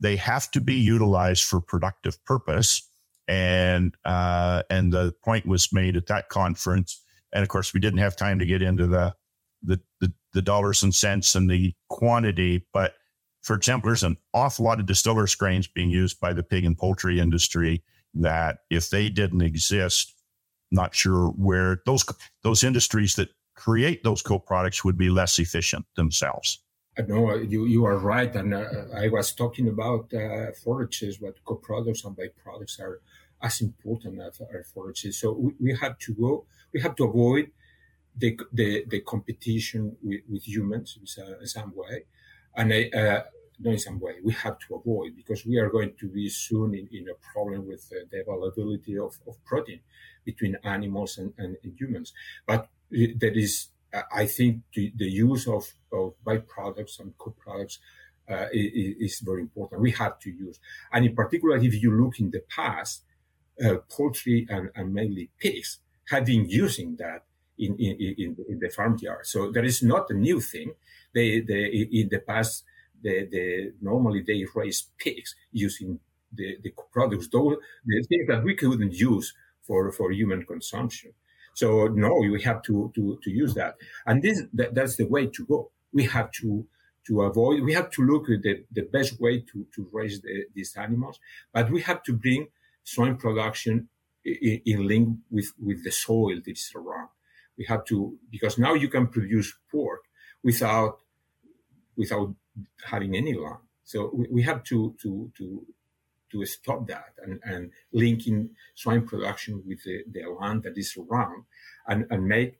they 0.00 0.16
have 0.16 0.50
to 0.52 0.60
be 0.60 0.74
utilized 0.74 1.44
for 1.44 1.60
productive 1.60 2.22
purpose. 2.24 2.82
And 3.26 3.94
uh, 4.04 4.62
and 4.70 4.92
the 4.92 5.14
point 5.22 5.46
was 5.46 5.72
made 5.72 5.96
at 5.96 6.06
that 6.06 6.30
conference. 6.30 7.02
And 7.32 7.42
of 7.42 7.48
course, 7.48 7.74
we 7.74 7.80
didn't 7.80 7.98
have 7.98 8.16
time 8.16 8.38
to 8.38 8.46
get 8.46 8.62
into 8.62 8.86
the 8.86 9.14
the, 9.62 9.80
the, 10.00 10.12
the 10.32 10.40
dollars 10.42 10.82
and 10.82 10.94
cents 10.94 11.34
and 11.34 11.50
the 11.50 11.74
quantity. 11.90 12.66
But 12.72 12.94
for 13.42 13.54
example, 13.54 13.88
there's 13.88 14.04
an 14.04 14.16
awful 14.32 14.64
lot 14.64 14.80
of 14.80 14.86
distillers 14.86 15.34
grains 15.34 15.66
being 15.66 15.90
used 15.90 16.20
by 16.20 16.32
the 16.32 16.42
pig 16.42 16.64
and 16.64 16.78
poultry 16.78 17.20
industry 17.20 17.82
that 18.14 18.58
if 18.70 18.88
they 18.88 19.10
didn't 19.10 19.42
exist, 19.42 20.14
not 20.70 20.94
sure 20.94 21.28
where 21.28 21.82
those 21.84 22.06
those 22.42 22.64
industries 22.64 23.16
that 23.16 23.28
create 23.58 24.02
those 24.04 24.22
co-products 24.22 24.84
would 24.84 24.96
be 24.96 25.10
less 25.10 25.38
efficient 25.38 25.84
themselves. 25.96 26.60
No, 27.06 27.34
you, 27.36 27.66
you 27.66 27.84
are 27.84 27.98
right. 27.98 28.34
And 28.34 28.54
uh, 28.54 28.64
I 28.94 29.08
was 29.08 29.32
talking 29.32 29.68
about 29.68 30.12
uh, 30.14 30.52
forages, 30.64 31.18
but 31.18 31.34
co-products 31.44 32.04
and 32.04 32.16
byproducts 32.16 32.80
are 32.80 33.00
as 33.42 33.60
important 33.60 34.20
as 34.20 34.40
our 34.40 34.64
forages. 34.64 35.18
So 35.20 35.32
we, 35.32 35.52
we 35.60 35.76
have 35.76 35.98
to 35.98 36.14
go, 36.14 36.44
we 36.72 36.80
have 36.80 36.96
to 36.96 37.04
avoid 37.04 37.50
the, 38.16 38.38
the, 38.52 38.84
the 38.88 39.00
competition 39.00 39.96
with, 40.02 40.22
with 40.28 40.46
humans 40.46 40.98
in, 40.98 41.24
in, 41.40 41.46
some 41.46 41.72
way. 41.74 42.04
And 42.56 42.72
I, 42.72 42.90
uh, 42.96 43.22
no, 43.60 43.70
in 43.70 43.78
some 43.78 44.00
way, 44.00 44.14
we 44.24 44.32
have 44.32 44.58
to 44.66 44.74
avoid 44.76 45.16
because 45.16 45.46
we 45.46 45.58
are 45.58 45.70
going 45.70 45.92
to 46.00 46.08
be 46.08 46.28
soon 46.28 46.74
in, 46.74 46.88
in 46.92 47.06
a 47.08 47.32
problem 47.32 47.66
with 47.66 47.92
uh, 47.92 48.04
the 48.10 48.22
availability 48.22 48.98
of, 48.98 49.16
of 49.26 49.34
protein 49.44 49.80
between 50.24 50.56
animals 50.64 51.18
and, 51.18 51.32
and, 51.38 51.56
and 51.62 51.72
humans. 51.78 52.12
But 52.46 52.68
there 52.90 53.36
is 53.36 53.68
I 54.12 54.26
think 54.26 54.62
the, 54.74 54.92
the 54.96 55.10
use 55.10 55.48
of, 55.48 55.66
of 55.92 56.14
byproducts 56.24 57.00
and 57.00 57.16
co-products 57.16 57.78
uh, 58.30 58.46
is, 58.52 58.96
is, 59.00 59.20
very 59.20 59.40
important. 59.40 59.80
We 59.80 59.92
have 59.92 60.18
to 60.20 60.30
use, 60.30 60.60
and 60.92 61.06
in 61.06 61.14
particular, 61.14 61.56
if 61.56 61.82
you 61.82 61.92
look 61.92 62.20
in 62.20 62.30
the 62.30 62.42
past, 62.54 63.04
uh, 63.64 63.76
poultry 63.88 64.46
and, 64.50 64.70
and, 64.76 64.92
mainly 64.92 65.30
pigs 65.38 65.78
have 66.10 66.26
been 66.26 66.48
using 66.48 66.96
that 66.96 67.24
in, 67.58 67.74
in, 67.76 67.96
in, 68.18 68.36
in, 68.48 68.58
the 68.60 68.68
farm 68.68 68.96
yard. 69.00 69.26
So 69.26 69.50
that 69.50 69.64
is 69.64 69.82
not 69.82 70.10
a 70.10 70.14
new 70.14 70.40
thing. 70.40 70.74
They, 71.12 71.40
they 71.40 71.64
in 71.64 72.08
the 72.10 72.20
past, 72.20 72.64
they, 73.02 73.24
they 73.24 73.70
normally 73.80 74.22
they 74.24 74.44
raise 74.54 74.86
pigs 74.98 75.34
using 75.50 75.98
the, 76.32 76.58
the 76.62 76.72
products, 76.92 77.28
those 77.28 77.56
the 77.84 78.04
things 78.08 78.28
that 78.28 78.44
we 78.44 78.54
couldn't 78.54 78.92
use 78.92 79.34
for, 79.62 79.90
for 79.90 80.12
human 80.12 80.44
consumption. 80.44 81.14
So 81.58 81.88
no, 81.88 82.12
we 82.36 82.40
have 82.42 82.62
to 82.68 82.92
to 82.94 83.18
to 83.24 83.30
use 83.30 83.54
that, 83.54 83.74
and 84.06 84.22
this 84.22 84.44
that, 84.52 84.76
that's 84.76 84.94
the 84.94 85.08
way 85.14 85.26
to 85.26 85.44
go. 85.44 85.72
We 85.92 86.04
have 86.04 86.30
to 86.40 86.64
to 87.08 87.22
avoid. 87.22 87.64
We 87.64 87.72
have 87.72 87.90
to 87.96 88.02
look 88.02 88.30
at 88.30 88.42
the, 88.42 88.64
the 88.70 88.82
best 88.82 89.20
way 89.20 89.40
to 89.50 89.66
to 89.74 89.88
raise 89.92 90.20
the, 90.20 90.44
these 90.54 90.76
animals, 90.76 91.18
but 91.52 91.68
we 91.68 91.80
have 91.80 92.04
to 92.04 92.12
bring 92.12 92.46
swine 92.84 93.16
production 93.16 93.88
in, 94.24 94.60
in 94.66 94.86
link 94.86 95.18
with 95.32 95.52
with 95.60 95.82
the 95.82 95.90
soil 95.90 96.36
that 96.44 96.58
is 96.64 96.72
around. 96.76 97.08
We 97.56 97.64
have 97.64 97.84
to 97.86 98.16
because 98.30 98.56
now 98.56 98.74
you 98.74 98.88
can 98.88 99.08
produce 99.08 99.52
pork 99.72 100.02
without 100.44 101.00
without 101.96 102.36
having 102.84 103.16
any 103.16 103.34
land. 103.34 103.64
So 103.82 104.12
we, 104.14 104.28
we 104.30 104.42
have 104.42 104.62
to 104.70 104.94
to 105.02 105.32
to 105.38 105.66
to 106.30 106.44
stop 106.46 106.86
that 106.86 107.12
and, 107.24 107.40
and 107.44 107.70
linking 107.92 108.50
swine 108.74 109.06
production 109.06 109.62
with 109.66 109.82
the, 109.84 110.04
the 110.10 110.28
land 110.28 110.62
that 110.62 110.76
is 110.76 110.96
around 110.96 111.44
and, 111.86 112.06
and 112.10 112.26
make 112.26 112.58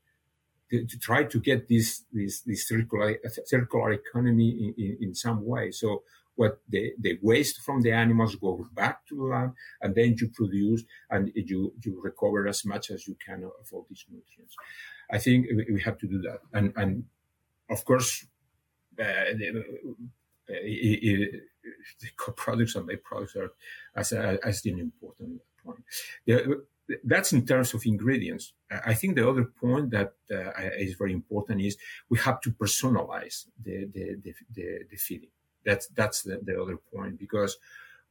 to, 0.71 0.87
to 0.87 0.99
try 0.99 1.25
to 1.25 1.41
get 1.41 1.69
this 1.69 2.05
this 2.13 2.41
this 2.41 2.69
circular 2.69 3.17
circular 3.47 3.93
economy 3.93 4.51
in, 4.51 4.85
in, 4.85 4.99
in, 5.01 5.15
some 5.15 5.45
way. 5.45 5.71
So 5.71 6.03
what 6.37 6.61
the, 6.69 6.93
the 7.01 7.19
waste 7.23 7.63
from 7.63 7.83
the 7.83 7.93
animals 7.93 8.37
goes 8.37 8.67
back 8.73 9.07
to 9.09 9.17
the 9.17 9.23
land 9.25 9.53
and 9.81 9.95
then 9.95 10.15
you 10.21 10.29
produce 10.29 10.85
and 11.11 11.33
you 11.35 11.73
you 11.83 12.01
recover 12.03 12.47
as 12.47 12.65
much 12.65 12.91
as 12.91 13.09
you 13.09 13.17
can 13.25 13.45
of 13.45 13.67
all 13.73 13.87
these 13.89 14.05
nutrients. 14.11 14.55
I 15.11 15.19
think 15.19 15.47
we 15.73 15.81
have 15.81 15.99
to 15.99 16.07
do 16.07 16.21
that. 16.23 16.41
And 16.53 16.73
and 16.77 17.05
of 17.71 17.85
course 17.85 18.27
uh, 19.01 19.33
uh, 20.49 20.55
the 22.01 22.09
co-products 22.17 22.75
and 22.75 22.89
byproducts 22.89 23.37
are 23.37 23.53
as, 23.95 24.13
as 24.13 24.65
an 24.67 24.79
important 24.79 25.41
point. 25.65 25.85
that's 27.05 27.33
in 27.33 27.45
terms 27.45 27.75
of 27.75 27.85
ingredients. 27.85 28.53
I 28.71 28.95
think 28.95 29.17
the 29.17 29.29
other 29.29 29.45
point 29.45 29.91
that 29.91 30.15
uh, 30.31 30.51
is 30.79 30.95
very 30.95 31.13
important 31.13 31.61
is 31.61 31.77
we 32.09 32.19
have 32.19 32.41
to 32.43 32.51
personalize 32.51 33.47
the, 33.63 33.87
the, 33.93 34.17
the, 34.23 34.35
the, 34.55 34.79
the 34.91 34.97
feeding. 34.97 35.31
That's, 35.65 35.89
that's 35.89 36.23
the, 36.23 36.41
the 36.43 36.61
other 36.61 36.79
point 36.79 37.19
because 37.19 37.59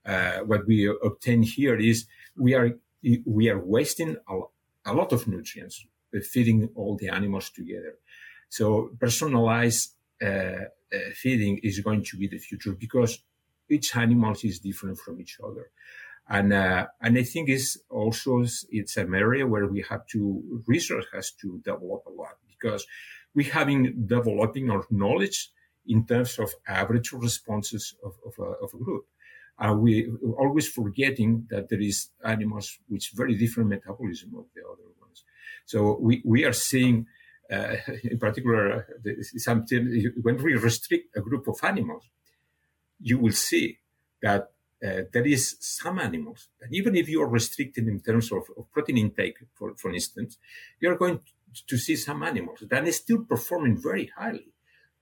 uh, 0.05 0.39
what 0.39 0.67
we 0.67 0.93
obtain 1.03 1.41
here 1.41 1.75
is 1.75 2.05
we 2.37 2.53
are, 2.53 2.77
we 3.25 3.49
are 3.49 3.59
wasting 3.59 4.17
a, 4.29 4.39
a 4.85 4.93
lot 4.93 5.11
of 5.11 5.27
nutrients 5.27 5.85
feeding 6.23 6.69
all 6.75 6.95
the 6.95 7.09
animals 7.09 7.49
together. 7.49 7.95
So 8.49 8.91
personalize 8.97 9.89
uh, 10.21 10.65
uh, 10.93 10.97
feeding 11.13 11.59
is 11.63 11.79
going 11.79 12.03
to 12.03 12.17
be 12.17 12.27
the 12.27 12.37
future 12.37 12.71
because 12.71 13.19
each 13.69 13.95
animal 13.95 14.35
is 14.43 14.59
different 14.59 14.97
from 14.97 15.19
each 15.19 15.37
other. 15.43 15.69
And, 16.29 16.51
uh, 16.51 16.87
and 17.01 17.17
I 17.17 17.23
think 17.23 17.49
it's 17.49 17.77
also, 17.89 18.43
it's 18.69 18.97
an 18.97 19.13
area 19.15 19.47
where 19.47 19.67
we 19.67 19.85
have 19.89 20.05
to, 20.07 20.61
research 20.67 21.05
has 21.13 21.31
to 21.41 21.61
develop 21.63 22.03
a 22.05 22.11
lot 22.11 22.37
because 22.49 22.85
we 23.33 23.45
have 23.45 23.67
been 23.67 24.07
developing 24.07 24.69
our 24.69 24.85
knowledge 24.89 25.51
in 25.85 26.05
terms 26.05 26.37
of 26.39 26.53
average 26.67 27.13
responses 27.13 27.95
of, 28.03 28.15
of, 28.25 28.33
a, 28.39 28.51
of 28.63 28.73
a 28.73 28.77
group. 28.77 29.05
And 29.59 29.81
we 29.81 30.11
always 30.37 30.67
forgetting 30.67 31.47
that 31.49 31.69
there 31.69 31.81
is 31.81 32.09
animals 32.23 32.77
with 32.89 33.07
very 33.15 33.35
different 33.35 33.69
metabolism 33.69 34.35
of 34.37 34.45
the 34.53 34.61
other 34.61 34.83
ones. 34.99 35.23
So 35.65 35.97
we, 35.99 36.21
we 36.25 36.45
are 36.45 36.53
seeing, 36.53 37.07
in 38.03 38.17
particular, 38.19 38.87
uh, 39.05 39.11
something, 39.37 40.13
when 40.21 40.37
we 40.43 40.55
restrict 40.55 41.15
a 41.15 41.21
group 41.21 41.47
of 41.47 41.57
animals, 41.63 42.03
you 42.99 43.17
will 43.17 43.31
see 43.31 43.77
that 44.21 44.51
uh, 44.85 45.01
there 45.11 45.25
is 45.25 45.55
some 45.59 45.99
animals 45.99 46.49
that 46.59 46.69
even 46.71 46.95
if 46.95 47.09
you 47.09 47.21
are 47.21 47.27
restricted 47.27 47.87
in 47.87 47.99
terms 47.99 48.31
of, 48.31 48.43
of 48.57 48.71
protein 48.71 48.97
intake, 48.97 49.37
for, 49.53 49.75
for 49.75 49.93
instance, 49.93 50.37
you 50.79 50.89
are 50.89 50.97
going 50.97 51.19
to 51.67 51.77
see 51.77 51.95
some 51.95 52.21
animals 52.23 52.59
that 52.69 52.83
are 52.83 52.91
still 52.91 53.23
performing 53.23 53.81
very 53.81 54.11
highly. 54.15 54.51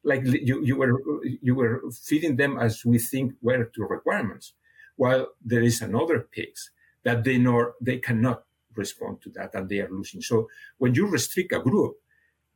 Like 0.04 0.24
you, 0.24 0.64
you 0.64 0.78
were 0.78 1.02
you 1.42 1.56
were 1.56 1.82
feeding 1.92 2.36
them 2.36 2.60
as 2.60 2.86
we 2.86 3.00
think 3.00 3.34
were 3.42 3.66
to 3.66 3.84
requirements, 3.86 4.54
while 4.96 5.30
there 5.44 5.64
is 5.64 5.82
another 5.82 6.20
pigs 6.20 6.70
that 7.04 7.24
they 7.24 7.40
know 7.40 7.74
they 7.82 7.98
cannot 7.98 8.44
respond 8.76 9.22
to 9.24 9.30
that 9.32 9.56
and 9.56 9.68
they 9.68 9.80
are 9.80 9.90
losing. 9.90 10.22
So 10.22 10.48
when 10.78 10.94
you 10.94 11.08
restrict 11.08 11.54
a 11.54 11.60
group, 11.60 11.96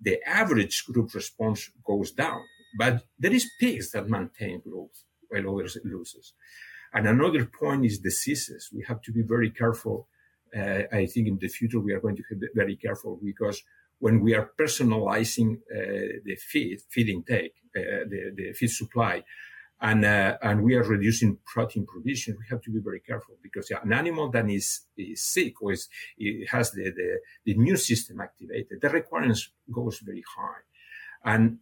the 0.01 0.17
average 0.25 0.85
group 0.85 1.13
response 1.13 1.69
goes 1.85 2.11
down, 2.11 2.41
but 2.77 3.03
there 3.17 3.33
is 3.33 3.49
pigs 3.59 3.91
that 3.91 4.09
maintain 4.09 4.61
growth 4.61 5.03
while 5.29 5.55
others 5.55 5.77
loses. 5.83 6.33
And 6.93 7.07
another 7.07 7.45
point 7.45 7.85
is 7.85 7.99
diseases. 7.99 8.69
We 8.73 8.83
have 8.87 9.01
to 9.03 9.11
be 9.11 9.21
very 9.21 9.51
careful. 9.51 10.07
Uh, 10.55 10.83
I 10.91 11.05
think 11.05 11.27
in 11.27 11.37
the 11.39 11.47
future 11.47 11.79
we 11.79 11.93
are 11.93 11.99
going 11.99 12.15
to 12.15 12.23
be 12.35 12.47
very 12.55 12.75
careful 12.75 13.19
because 13.23 13.61
when 13.99 14.21
we 14.21 14.33
are 14.33 14.51
personalizing 14.57 15.57
uh, 15.57 16.19
the 16.25 16.35
feed, 16.35 16.79
feed 16.89 17.09
intake, 17.09 17.53
uh, 17.75 18.07
the, 18.09 18.33
the 18.35 18.53
feed 18.53 18.71
supply, 18.71 19.23
and 19.81 20.03
uh, 20.03 20.37
and 20.41 20.63
we 20.63 20.75
are 20.75 20.83
reducing 20.83 21.37
protein 21.45 21.85
provision, 21.85 22.35
we 22.37 22.45
have 22.49 22.61
to 22.61 22.71
be 22.71 22.79
very 22.79 22.99
careful 22.99 23.35
because 23.41 23.71
an 23.71 23.93
animal 23.93 24.29
that 24.29 24.49
is, 24.49 24.81
is 24.97 25.23
sick 25.23 25.61
or 25.61 25.71
is, 25.71 25.87
has 26.49 26.71
the, 26.71 26.83
the, 26.83 27.19
the 27.45 27.53
immune 27.53 27.77
system 27.77 28.19
activated, 28.19 28.81
the 28.81 28.89
requirements 28.89 29.49
goes 29.71 29.99
very 29.99 30.23
high, 30.35 31.31
and 31.33 31.59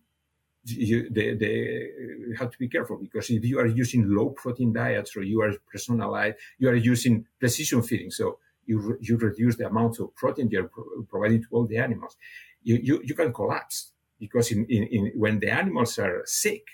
you, 0.65 1.09
they, 1.09 1.35
they 1.35 1.89
have 2.37 2.51
to 2.51 2.57
be 2.57 2.67
careful 2.67 2.97
because 2.97 3.29
if 3.29 3.43
you 3.45 3.59
are 3.59 3.67
using 3.67 4.09
low 4.09 4.29
protein 4.29 4.73
diets 4.73 5.15
or 5.15 5.23
you 5.23 5.41
are 5.41 5.53
personalized, 5.71 6.37
you 6.57 6.69
are 6.69 6.75
using 6.75 7.25
precision 7.39 7.81
feeding. 7.81 8.11
So 8.11 8.39
you, 8.65 8.97
you 8.99 9.17
reduce 9.17 9.55
the 9.55 9.67
amount 9.67 9.99
of 9.99 10.13
protein 10.15 10.49
you're 10.51 10.67
pro- 10.67 11.03
providing 11.07 11.43
to 11.43 11.47
all 11.51 11.65
the 11.65 11.77
animals. 11.77 12.17
You, 12.63 12.79
you, 12.81 13.01
you 13.03 13.15
can 13.15 13.31
collapse 13.31 13.91
because 14.19 14.51
in, 14.51 14.65
in, 14.65 14.83
in, 14.87 15.11
when 15.15 15.39
the 15.39 15.49
animals 15.49 15.97
are 15.99 16.23
sick, 16.25 16.65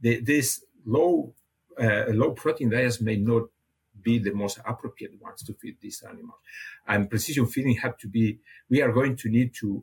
the, 0.00 0.20
this 0.20 0.64
low, 0.84 1.34
uh, 1.80 2.04
low 2.08 2.32
protein 2.32 2.70
diets 2.70 3.00
may 3.00 3.16
not 3.16 3.44
be 4.02 4.18
the 4.18 4.32
most 4.32 4.58
appropriate 4.66 5.20
ones 5.20 5.42
to 5.44 5.54
feed 5.54 5.76
these 5.80 6.02
animals. 6.02 6.38
And 6.86 7.08
precision 7.08 7.46
feeding 7.46 7.76
have 7.76 7.96
to 7.98 8.08
be, 8.08 8.38
we 8.68 8.82
are 8.82 8.92
going 8.92 9.16
to 9.16 9.28
need 9.28 9.54
to 9.60 9.82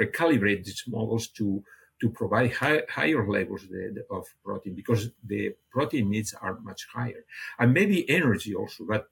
recalibrate 0.00 0.64
these 0.64 0.84
models 0.86 1.28
to 1.28 1.64
to 2.00 2.08
provide 2.10 2.52
high, 2.52 2.82
higher 2.88 3.28
levels 3.28 3.66
of 4.10 4.26
protein 4.44 4.74
because 4.74 5.10
the 5.24 5.54
protein 5.70 6.08
needs 6.08 6.34
are 6.40 6.58
much 6.60 6.86
higher. 6.92 7.24
And 7.58 7.74
maybe 7.74 8.08
energy 8.08 8.54
also, 8.54 8.84
but 8.88 9.08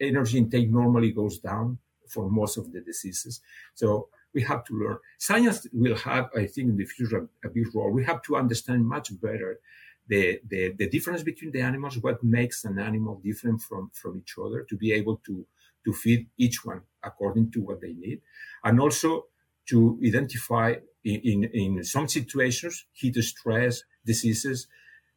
energy 0.00 0.38
intake 0.38 0.70
normally 0.70 1.12
goes 1.12 1.38
down 1.38 1.78
for 2.08 2.30
most 2.30 2.56
of 2.56 2.72
the 2.72 2.80
diseases. 2.80 3.40
So 3.74 4.08
we 4.32 4.42
have 4.42 4.64
to 4.64 4.74
learn. 4.74 4.98
Science 5.18 5.66
will 5.72 5.96
have, 5.96 6.30
I 6.34 6.46
think, 6.46 6.70
in 6.70 6.76
the 6.76 6.86
future 6.86 7.28
a, 7.44 7.48
big 7.48 7.74
role. 7.74 7.90
We 7.90 8.04
have 8.04 8.22
to 8.22 8.36
understand 8.36 8.86
much 8.86 9.20
better 9.20 9.60
the, 10.08 10.40
the, 10.48 10.72
the 10.76 10.88
difference 10.88 11.22
between 11.22 11.52
the 11.52 11.60
animals, 11.60 11.98
what 11.98 12.22
makes 12.22 12.64
an 12.64 12.78
animal 12.78 13.20
different 13.24 13.62
from, 13.62 13.90
from 13.94 14.18
each 14.18 14.34
other 14.42 14.66
to 14.68 14.76
be 14.76 14.92
able 14.92 15.16
to, 15.26 15.46
to 15.84 15.92
feed 15.92 16.28
each 16.38 16.64
one 16.64 16.82
according 17.02 17.50
to 17.52 17.60
what 17.60 17.80
they 17.80 17.92
need. 17.92 18.20
And 18.64 18.80
also 18.80 19.26
to 19.66 19.98
identify 20.04 20.74
in, 21.04 21.20
in, 21.20 21.44
in 21.52 21.84
some 21.84 22.08
situations, 22.08 22.86
heat 22.92 23.16
stress, 23.16 23.82
diseases, 24.04 24.66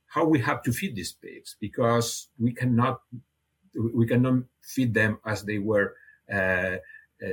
how 0.07 0.25
we 0.25 0.39
have 0.39 0.61
to 0.63 0.71
feed 0.71 0.95
these 0.95 1.11
pigs 1.11 1.55
because 1.59 2.29
we 2.39 2.53
cannot, 2.53 3.01
we 3.93 4.07
cannot 4.07 4.43
feed 4.61 4.93
them 4.93 5.19
as 5.25 5.43
they 5.43 5.57
were, 5.57 5.95
uh, 6.31 6.77
uh, 7.25 7.29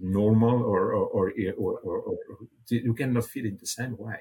normal 0.00 0.62
or 0.62 0.94
or, 0.94 1.32
or, 1.58 1.78
or, 1.78 1.98
or, 1.98 2.18
you 2.70 2.94
cannot 2.94 3.26
feed 3.26 3.44
in 3.44 3.58
the 3.58 3.66
same 3.66 3.94
way. 3.98 4.20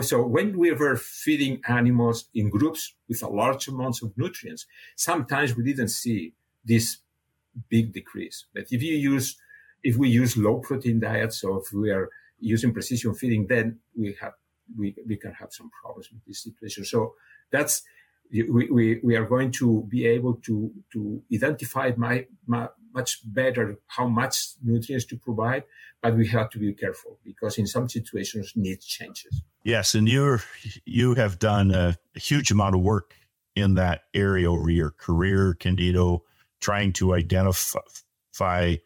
So 0.00 0.24
when 0.24 0.56
we 0.56 0.72
were 0.72 0.96
feeding 0.96 1.60
animals 1.68 2.24
in 2.34 2.48
groups 2.48 2.94
with 3.08 3.22
a 3.22 3.28
large 3.28 3.68
amounts 3.68 4.02
of 4.02 4.16
nutrients, 4.16 4.66
sometimes 4.96 5.54
we 5.54 5.64
didn't 5.64 5.88
see 5.88 6.32
this 6.64 6.98
big 7.68 7.92
decrease. 7.92 8.46
But 8.54 8.64
if 8.70 8.82
you 8.82 8.94
use, 8.94 9.36
if 9.82 9.96
we 9.96 10.08
use 10.08 10.36
low 10.36 10.60
protein 10.60 10.98
diets, 11.00 11.44
or 11.44 11.60
if 11.60 11.72
we 11.72 11.90
are 11.90 12.08
using 12.40 12.72
precision 12.72 13.14
feeding, 13.14 13.46
then 13.48 13.80
we 13.96 14.16
have 14.20 14.32
we, 14.78 14.94
we 15.06 15.16
can 15.16 15.32
have 15.32 15.52
some 15.52 15.70
problems 15.82 16.08
with 16.10 16.24
this 16.24 16.42
situation. 16.42 16.84
So 16.84 17.14
that's 17.50 17.82
we, 18.32 18.70
we, 18.70 19.00
we 19.02 19.16
are 19.16 19.26
going 19.26 19.52
to 19.52 19.86
be 19.88 20.06
able 20.06 20.34
to 20.46 20.72
to 20.94 21.22
identify 21.32 21.92
my, 21.96 22.26
my, 22.46 22.68
much 22.94 23.20
better 23.24 23.78
how 23.88 24.06
much 24.06 24.54
nutrients 24.62 25.04
to 25.06 25.16
provide, 25.16 25.64
but 26.00 26.16
we 26.16 26.26
have 26.28 26.48
to 26.50 26.58
be 26.58 26.72
careful 26.72 27.18
because 27.24 27.58
in 27.58 27.66
some 27.66 27.88
situations 27.88 28.52
needs 28.56 28.86
changes. 28.86 29.42
Yes, 29.64 29.94
and 29.94 30.08
you're 30.08 30.42
you 30.84 31.14
have 31.14 31.38
done 31.38 31.70
a, 31.70 31.96
a 32.16 32.18
huge 32.18 32.50
amount 32.50 32.74
of 32.74 32.80
work 32.80 33.14
in 33.54 33.74
that 33.74 34.02
area 34.14 34.50
over 34.50 34.70
your 34.70 34.90
career, 34.90 35.54
Candido, 35.54 36.24
trying 36.60 36.92
to 36.94 37.14
identify 37.14 38.76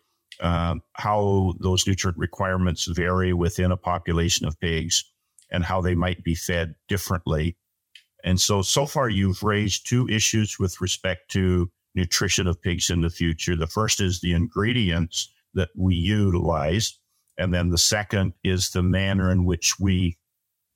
um, 0.41 0.83
how 0.95 1.55
those 1.61 1.87
nutrient 1.87 2.19
requirements 2.19 2.87
vary 2.87 3.33
within 3.33 3.73
a 3.73 3.77
population 3.77 4.47
of 4.47 4.61
pigs 4.61 5.05
and 5.51 5.65
how 5.65 5.81
they 5.81 5.95
might 5.95 6.23
be 6.25 6.35
fed 6.35 6.75
differently. 6.89 7.57
And 8.25 8.41
so, 8.41 8.61
so 8.61 8.87
far, 8.87 9.09
you've 9.09 9.43
raised 9.43 9.87
two 9.87 10.09
issues 10.09 10.59
with 10.59 10.81
respect 10.81 11.31
to 11.31 11.71
nutrition 11.95 12.47
of 12.47 12.61
pigs 12.61 12.91
in 12.91 13.01
the 13.01 13.11
future. 13.11 13.57
The 13.57 13.67
first 13.67 14.01
is 14.01 14.21
the 14.21 14.33
ingredients 14.33 15.33
that 15.55 15.71
we 15.77 15.95
utilize. 15.95 16.99
And 17.39 17.55
then 17.55 17.71
the 17.71 17.79
second 17.79 18.33
is 18.43 18.71
the 18.71 18.83
manner 18.83 19.31
in 19.31 19.45
which 19.45 19.79
we 19.79 20.19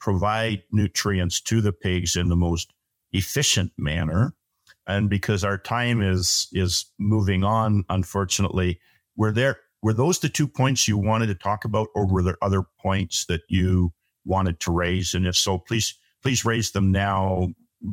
provide 0.01 0.63
nutrients 0.73 1.41
to 1.43 1.61
the 1.61 1.73
pigs 1.73 2.17
in 2.17 2.29
the 2.29 2.37
most 2.37 2.73
efficient 3.13 3.73
manner. 3.77 4.35
And 4.87 5.09
because 5.09 5.45
our 5.45 5.59
time 5.59 6.03
is, 6.03 6.49
is 6.53 6.87
moving 6.99 7.45
on, 7.45 7.85
unfortunately, 7.89 8.81
were 9.17 9.33
there 9.33 9.59
were 9.83 9.95
those 9.95 10.19
the 10.19 10.29
two 10.29 10.49
points 10.49 10.89
you 10.89 10.99
wanted 10.99 11.29
to 11.29 11.35
talk 11.35 11.65
about, 11.65 11.89
or 11.95 12.07
were 12.07 12.23
there 12.23 12.37
other 12.43 12.65
points 12.81 13.25
that 13.27 13.43
you 13.49 13.93
wanted 14.25 14.61
to 14.61 14.73
raise? 14.73 15.15
And 15.15 15.27
if 15.27 15.37
so, 15.37 15.59
please 15.59 15.95
please 16.23 16.45
raise 16.45 16.73
them 16.73 16.93
now 16.93 17.49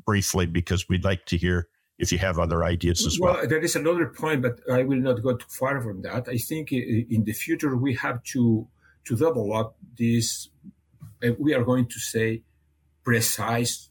briefly 0.05 0.45
because 0.45 0.89
we'd 0.89 1.05
like 1.05 1.25
to 1.27 1.37
hear 1.37 1.67
if 1.97 2.11
you 2.11 2.17
have 2.17 2.39
other 2.39 2.63
ideas 2.63 3.05
as 3.05 3.19
well. 3.19 3.35
Well, 3.35 3.47
there 3.47 3.59
is 3.59 3.75
another 3.75 4.07
point, 4.07 4.41
but 4.41 4.59
I 4.71 4.83
will 4.83 4.99
not 4.99 5.21
go 5.21 5.35
too 5.35 5.45
far 5.49 5.81
from 5.81 6.01
that. 6.01 6.27
I 6.27 6.37
think 6.37 6.71
in 6.71 7.23
the 7.23 7.33
future 7.33 7.75
we 7.75 7.95
have 7.95 8.21
to 8.33 8.67
to 9.05 9.15
develop 9.15 9.75
this. 9.97 10.49
We 11.39 11.53
are 11.53 11.63
going 11.63 11.87
to 11.87 11.99
say 11.99 12.43
precise 13.03 13.89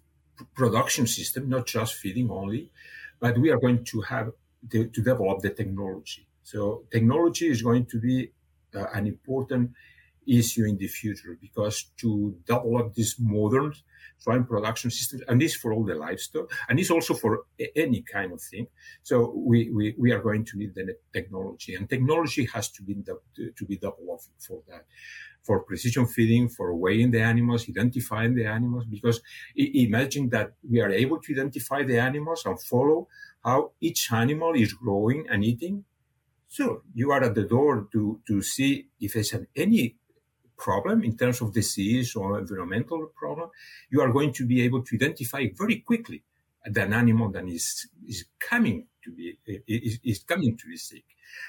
production 0.54 1.06
system, 1.06 1.48
not 1.48 1.66
just 1.66 1.94
feeding 1.94 2.30
only, 2.30 2.70
but 3.20 3.38
we 3.38 3.50
are 3.50 3.58
going 3.58 3.84
to 3.84 4.00
have 4.02 4.32
to, 4.70 4.86
to 4.86 5.02
develop 5.02 5.40
the 5.40 5.50
technology. 5.50 6.26
So 6.42 6.84
technology 6.90 7.48
is 7.48 7.62
going 7.62 7.86
to 7.86 7.98
be 7.98 8.30
uh, 8.74 8.86
an 8.92 9.06
important 9.06 9.72
issue 10.26 10.64
in 10.64 10.76
the 10.76 10.88
future 10.88 11.38
because 11.40 11.84
to 11.98 12.36
develop 12.46 12.94
this 12.94 13.18
modern 13.18 13.72
swine 14.18 14.44
production 14.44 14.90
systems, 14.90 15.22
and 15.28 15.40
this 15.40 15.54
for 15.54 15.72
all 15.72 15.84
the 15.84 15.94
livestock, 15.94 16.50
and 16.68 16.78
this 16.78 16.90
also 16.90 17.14
for 17.14 17.44
any 17.74 18.02
kind 18.02 18.32
of 18.32 18.40
thing. 18.40 18.66
So 19.02 19.32
we, 19.36 19.70
we, 19.70 19.94
we 19.98 20.12
are 20.12 20.20
going 20.20 20.44
to 20.46 20.58
need 20.58 20.74
the 20.74 20.96
technology, 21.12 21.74
and 21.74 21.88
technology 21.88 22.46
has 22.54 22.70
to 22.72 22.82
be 22.82 22.94
to, 23.04 23.64
be 23.66 23.76
developed 23.76 24.28
for 24.38 24.62
that, 24.68 24.84
for 25.42 25.60
precision 25.60 26.06
feeding, 26.06 26.48
for 26.48 26.74
weighing 26.74 27.10
the 27.10 27.20
animals, 27.20 27.68
identifying 27.68 28.34
the 28.34 28.46
animals. 28.46 28.84
Because 28.86 29.20
imagine 29.54 30.28
that 30.30 30.52
we 30.68 30.80
are 30.80 30.90
able 30.90 31.20
to 31.20 31.32
identify 31.32 31.82
the 31.82 31.98
animals 31.98 32.44
and 32.46 32.60
follow 32.60 33.08
how 33.44 33.72
each 33.80 34.12
animal 34.12 34.54
is 34.54 34.72
growing 34.72 35.26
and 35.30 35.44
eating 35.44 35.84
so 36.48 36.82
you 36.94 37.10
are 37.10 37.22
at 37.22 37.34
the 37.34 37.42
door 37.42 37.88
to, 37.92 38.20
to 38.26 38.42
see 38.42 38.88
if 39.00 39.14
there's 39.14 39.34
any 39.54 39.96
problem 40.56 41.02
in 41.02 41.16
terms 41.16 41.40
of 41.40 41.52
disease 41.52 42.16
or 42.16 42.38
environmental 42.38 43.06
problem. 43.14 43.50
You 43.90 44.00
are 44.00 44.12
going 44.12 44.32
to 44.34 44.46
be 44.46 44.62
able 44.62 44.82
to 44.82 44.96
identify 44.96 45.46
very 45.54 45.80
quickly 45.80 46.22
an 46.64 46.92
animal 46.92 47.30
that 47.30 47.46
is, 47.46 47.88
is 48.06 48.24
coming 48.38 48.86
to 49.04 49.12
be, 49.12 49.38
is, 49.66 49.98
is 50.02 50.24
coming 50.24 50.56
to 50.56 50.66
be 50.66 50.76
sick. 50.76 51.04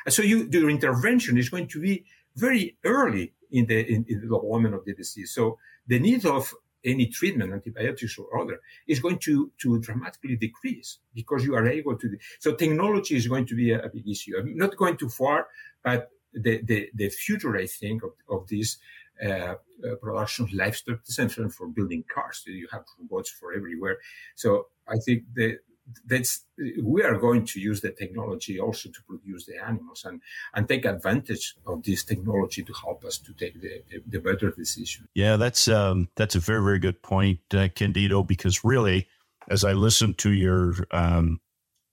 And 0.05 0.13
so 0.13 0.21
you, 0.21 0.47
your 0.51 0.69
intervention 0.69 1.37
is 1.37 1.49
going 1.49 1.67
to 1.69 1.81
be 1.81 2.05
very 2.35 2.77
early 2.83 3.33
in 3.51 3.65
the, 3.65 3.79
in, 3.79 4.05
in 4.07 4.19
the 4.19 4.27
development 4.27 4.75
of 4.75 4.85
the 4.85 4.93
disease. 4.93 5.33
So 5.33 5.57
the 5.87 5.99
need 5.99 6.25
of 6.25 6.53
any 6.83 7.07
treatment, 7.07 7.53
antibiotics 7.53 8.17
or 8.17 8.39
other, 8.39 8.59
is 8.87 8.99
going 8.99 9.17
to, 9.19 9.51
to 9.59 9.79
dramatically 9.79 10.35
decrease 10.35 10.99
because 11.13 11.43
you 11.43 11.55
are 11.55 11.67
able 11.67 11.97
to. 11.97 12.17
So 12.39 12.53
technology 12.53 13.15
is 13.15 13.27
going 13.27 13.47
to 13.47 13.55
be 13.55 13.71
a, 13.71 13.81
a 13.81 13.89
big 13.89 14.07
issue. 14.07 14.33
I'm 14.37 14.55
not 14.55 14.77
going 14.77 14.97
too 14.97 15.09
far, 15.09 15.47
but 15.83 16.09
the, 16.41 16.61
the, 16.63 16.89
the 16.93 17.09
future, 17.09 17.55
I 17.55 17.67
think, 17.67 18.03
of, 18.03 18.11
of 18.29 18.47
this 18.47 18.77
uh, 19.23 19.55
uh, 19.83 19.95
production 20.01 20.47
livestock, 20.53 20.99
same 21.03 21.29
for 21.29 21.67
building 21.67 22.03
cars. 22.13 22.43
You 22.45 22.67
have 22.71 22.83
robots 22.99 23.29
for 23.29 23.53
everywhere. 23.53 23.97
So 24.35 24.67
I 24.87 24.97
think 24.97 25.23
the 25.33 25.59
that's 26.05 26.43
we 26.83 27.03
are 27.03 27.17
going 27.17 27.45
to 27.45 27.59
use 27.59 27.81
the 27.81 27.91
technology 27.91 28.59
also 28.59 28.89
to 28.89 29.01
produce 29.03 29.45
the 29.45 29.55
animals 29.63 30.03
and 30.05 30.21
and 30.53 30.67
take 30.67 30.85
advantage 30.85 31.55
of 31.65 31.83
this 31.83 32.03
technology 32.03 32.63
to 32.63 32.73
help 32.73 33.05
us 33.05 33.17
to 33.19 33.33
take 33.33 33.61
the, 33.61 33.81
the, 34.07 34.19
better 34.19 34.51
decision. 34.51 35.07
Yeah, 35.13 35.37
that's 35.37 35.67
um, 35.67 36.09
that's 36.15 36.35
a 36.35 36.39
very 36.39 36.63
very 36.63 36.79
good 36.79 37.01
point, 37.01 37.39
uh, 37.53 37.69
Candido. 37.73 38.23
Because 38.23 38.63
really, 38.63 39.07
as 39.49 39.63
I 39.63 39.73
listen 39.73 40.13
to 40.15 40.31
your 40.31 40.73
um, 40.91 41.39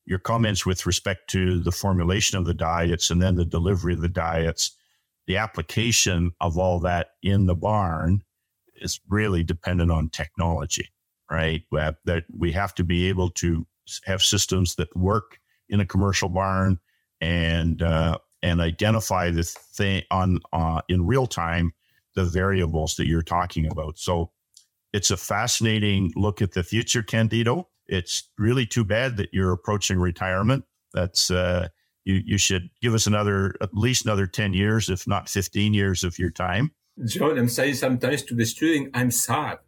your 0.06 0.18
comments 0.18 0.66
with 0.66 0.86
respect 0.86 1.28
to 1.30 1.60
the 1.60 1.72
formulation 1.72 2.38
of 2.38 2.44
the 2.44 2.54
diets 2.54 3.10
and 3.10 3.22
then 3.22 3.36
the 3.36 3.44
delivery 3.44 3.94
of 3.94 4.00
the 4.00 4.08
diets, 4.08 4.72
the 5.26 5.36
application 5.36 6.32
of 6.40 6.58
all 6.58 6.80
that 6.80 7.10
in 7.22 7.46
the 7.46 7.54
barn 7.54 8.22
is 8.76 9.00
really 9.08 9.42
dependent 9.42 9.90
on 9.90 10.08
technology, 10.10 10.90
right? 11.30 11.62
That 11.72 12.24
we 12.36 12.52
have 12.52 12.74
to 12.76 12.84
be 12.84 13.08
able 13.08 13.30
to 13.30 13.66
have 14.04 14.22
systems 14.22 14.74
that 14.76 14.94
work 14.96 15.38
in 15.68 15.80
a 15.80 15.86
commercial 15.86 16.28
barn 16.28 16.78
and 17.20 17.80
uh, 17.82 18.18
and 18.42 18.60
identify 18.60 19.30
the 19.30 19.42
thing 19.42 20.02
on 20.10 20.40
uh, 20.52 20.82
in 20.88 21.06
real 21.06 21.26
time 21.26 21.72
the 22.14 22.24
variables 22.24 22.96
that 22.96 23.06
you're 23.06 23.22
talking 23.22 23.66
about. 23.66 23.98
So 23.98 24.30
it's 24.92 25.10
a 25.10 25.16
fascinating 25.16 26.12
look 26.14 26.40
at 26.42 26.52
the 26.52 26.62
future, 26.62 27.02
Candido. 27.02 27.68
It's 27.86 28.28
really 28.38 28.66
too 28.66 28.84
bad 28.84 29.16
that 29.16 29.30
you're 29.32 29.52
approaching 29.52 29.98
retirement. 29.98 30.64
That's 30.92 31.30
uh, 31.30 31.68
you. 32.04 32.20
You 32.24 32.38
should 32.38 32.70
give 32.80 32.94
us 32.94 33.06
another 33.06 33.54
at 33.60 33.74
least 33.74 34.04
another 34.04 34.26
ten 34.26 34.52
years, 34.52 34.88
if 34.88 35.06
not 35.06 35.28
fifteen 35.28 35.74
years, 35.74 36.04
of 36.04 36.18
your 36.18 36.30
time. 36.30 36.72
John, 37.04 37.38
I'm 37.38 37.48
saying 37.48 37.74
sometimes 37.74 38.22
to 38.24 38.34
the 38.34 38.44
student, 38.44 38.90
I'm 38.94 39.10
sad 39.10 39.58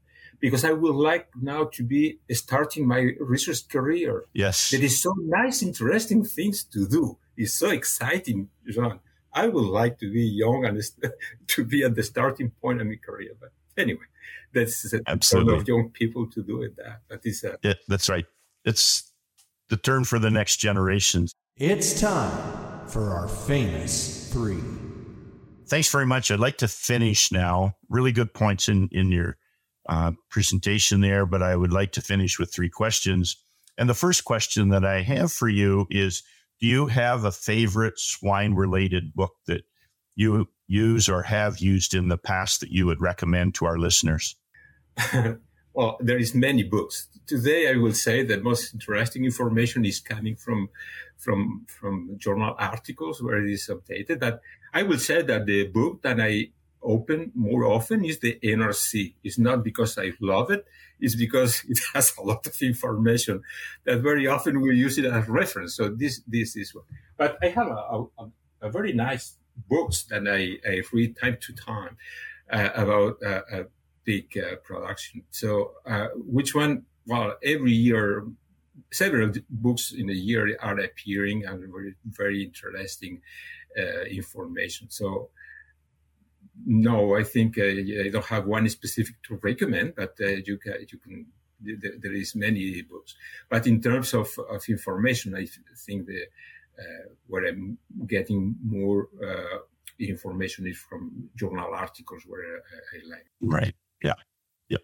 because 0.40 0.64
I 0.64 0.72
would 0.72 0.94
like 0.94 1.28
now 1.40 1.64
to 1.72 1.82
be 1.82 2.18
starting 2.30 2.86
my 2.86 3.12
research 3.18 3.68
career. 3.68 4.24
Yes. 4.32 4.70
There 4.70 4.82
is 4.82 5.02
so 5.02 5.12
nice, 5.18 5.62
interesting 5.62 6.24
things 6.24 6.64
to 6.64 6.86
do. 6.86 7.18
It's 7.36 7.54
so 7.54 7.70
exciting, 7.70 8.48
John. 8.68 9.00
I 9.32 9.48
would 9.48 9.66
like 9.66 9.98
to 9.98 10.10
be 10.10 10.24
young 10.24 10.64
and 10.64 10.80
to 11.48 11.64
be 11.64 11.82
at 11.82 11.94
the 11.94 12.02
starting 12.02 12.50
point 12.62 12.80
of 12.80 12.86
my 12.86 12.96
career. 12.96 13.32
But 13.38 13.50
anyway, 13.76 14.04
that's 14.52 14.92
a 14.92 15.00
absolutely 15.06 15.56
of 15.56 15.68
young 15.68 15.90
people 15.90 16.28
to 16.30 16.42
do 16.42 16.62
it. 16.62 16.76
That 16.76 17.00
that 17.08 17.20
is 17.24 17.44
a, 17.44 17.58
yeah, 17.62 17.74
that's 17.88 18.08
right. 18.08 18.26
It's 18.64 19.12
the 19.68 19.76
turn 19.76 20.04
for 20.04 20.18
the 20.18 20.30
next 20.30 20.56
generation. 20.56 21.26
It's 21.56 22.00
time 22.00 22.86
for 22.88 23.10
our 23.10 23.28
famous 23.28 24.32
three. 24.32 24.62
Thanks 25.68 25.90
very 25.90 26.06
much. 26.06 26.30
I'd 26.30 26.38
like 26.38 26.58
to 26.58 26.68
finish 26.68 27.32
now. 27.32 27.74
Really 27.88 28.12
good 28.12 28.32
points 28.32 28.68
in 28.68 28.88
in 28.92 29.10
your 29.10 29.36
uh, 29.88 30.12
presentation 30.30 31.00
there, 31.00 31.26
but 31.26 31.42
I 31.42 31.56
would 31.56 31.72
like 31.72 31.92
to 31.92 32.00
finish 32.00 32.38
with 32.38 32.52
three 32.52 32.70
questions. 32.70 33.36
And 33.78 33.88
the 33.88 33.94
first 33.94 34.24
question 34.24 34.70
that 34.70 34.84
I 34.84 35.02
have 35.02 35.32
for 35.32 35.48
you 35.48 35.86
is 35.90 36.22
Do 36.60 36.66
you 36.66 36.86
have 36.86 37.24
a 37.24 37.32
favorite 37.32 37.98
swine 37.98 38.54
related 38.54 39.14
book 39.14 39.32
that 39.46 39.62
you 40.16 40.48
use 40.66 41.08
or 41.08 41.22
have 41.22 41.58
used 41.58 41.94
in 41.94 42.08
the 42.08 42.18
past 42.18 42.60
that 42.60 42.72
you 42.72 42.86
would 42.86 43.00
recommend 43.00 43.54
to 43.54 43.66
our 43.66 43.78
listeners? 43.78 44.34
well, 45.74 45.96
there 46.00 46.18
is 46.18 46.34
many 46.34 46.64
books. 46.64 47.08
Today, 47.26 47.70
I 47.70 47.76
will 47.76 47.94
say 47.94 48.24
that 48.24 48.42
most 48.42 48.74
interesting 48.74 49.24
information 49.24 49.84
is 49.84 50.00
coming 50.00 50.36
from 50.36 50.70
from 51.16 51.66
from 51.68 52.16
journal 52.18 52.54
articles 52.58 53.22
where 53.22 53.44
it 53.44 53.50
is 53.50 53.68
updated. 53.68 54.20
But 54.20 54.40
I 54.72 54.82
will 54.82 54.98
say 54.98 55.22
that 55.22 55.46
the 55.46 55.68
book 55.68 56.02
that 56.02 56.20
I 56.20 56.50
open 56.82 57.32
more 57.34 57.64
often 57.64 58.04
is 58.04 58.20
the 58.20 58.38
NRC. 58.42 59.14
It's 59.24 59.38
not 59.38 59.64
because 59.64 59.98
I 59.98 60.12
love 60.20 60.50
it. 60.50 60.64
It's 61.00 61.16
because 61.16 61.62
it 61.68 61.78
has 61.92 62.12
a 62.16 62.22
lot 62.22 62.46
of 62.46 62.54
information 62.62 63.42
that 63.84 64.00
very 64.00 64.26
often 64.26 64.60
we 64.60 64.76
use 64.76 64.96
it 64.98 65.04
as 65.04 65.28
reference. 65.28 65.76
So 65.76 65.88
this, 65.88 66.22
this 66.26 66.56
is 66.56 66.74
what, 66.74 66.84
but 67.16 67.38
I 67.42 67.48
have 67.48 67.66
a, 67.66 68.04
a, 68.18 68.30
a 68.62 68.70
very 68.70 68.92
nice 68.92 69.36
books 69.68 70.04
that 70.04 70.26
I, 70.28 70.58
I 70.68 70.82
read 70.92 71.16
time 71.16 71.38
to 71.40 71.52
time 71.52 71.96
uh, 72.50 72.70
about 72.74 73.22
uh, 73.22 73.42
a 73.52 73.64
big 74.04 74.36
uh, 74.38 74.56
production. 74.56 75.22
So 75.30 75.72
uh, 75.86 76.08
which 76.14 76.54
one? 76.54 76.84
Well, 77.06 77.36
every 77.42 77.72
year, 77.72 78.24
several 78.92 79.32
books 79.48 79.92
in 79.92 80.10
a 80.10 80.14
year 80.14 80.56
are 80.60 80.78
appearing 80.78 81.44
and 81.44 81.60
very, 81.72 81.94
very 82.04 82.44
interesting 82.44 83.22
uh, 83.78 84.02
information. 84.02 84.90
So 84.90 85.30
no, 86.66 87.16
I 87.16 87.22
think 87.22 87.58
uh, 87.58 87.64
I 87.64 88.08
don't 88.10 88.24
have 88.26 88.46
one 88.46 88.68
specific 88.68 89.22
to 89.24 89.38
recommend, 89.42 89.94
but 89.94 90.14
you 90.18 90.58
can, 90.58 90.86
you 90.88 90.98
can 90.98 91.26
there 91.60 92.12
is 92.12 92.34
many 92.34 92.82
books. 92.82 93.14
But 93.48 93.66
in 93.66 93.80
terms 93.80 94.14
of, 94.14 94.28
of 94.50 94.68
information, 94.68 95.34
I 95.34 95.46
think 95.74 96.06
the 96.06 96.26
where 97.26 97.46
I'm 97.46 97.78
getting 98.06 98.56
more 98.64 99.08
uh, 99.24 99.58
information 99.98 100.66
is 100.66 100.78
from 100.78 101.30
journal 101.36 101.70
articles 101.74 102.22
where 102.26 102.42
I, 102.42 102.96
I 102.96 103.10
like. 103.10 103.26
Right. 103.40 103.74
Yeah. 104.02 104.14
Yep. 104.68 104.80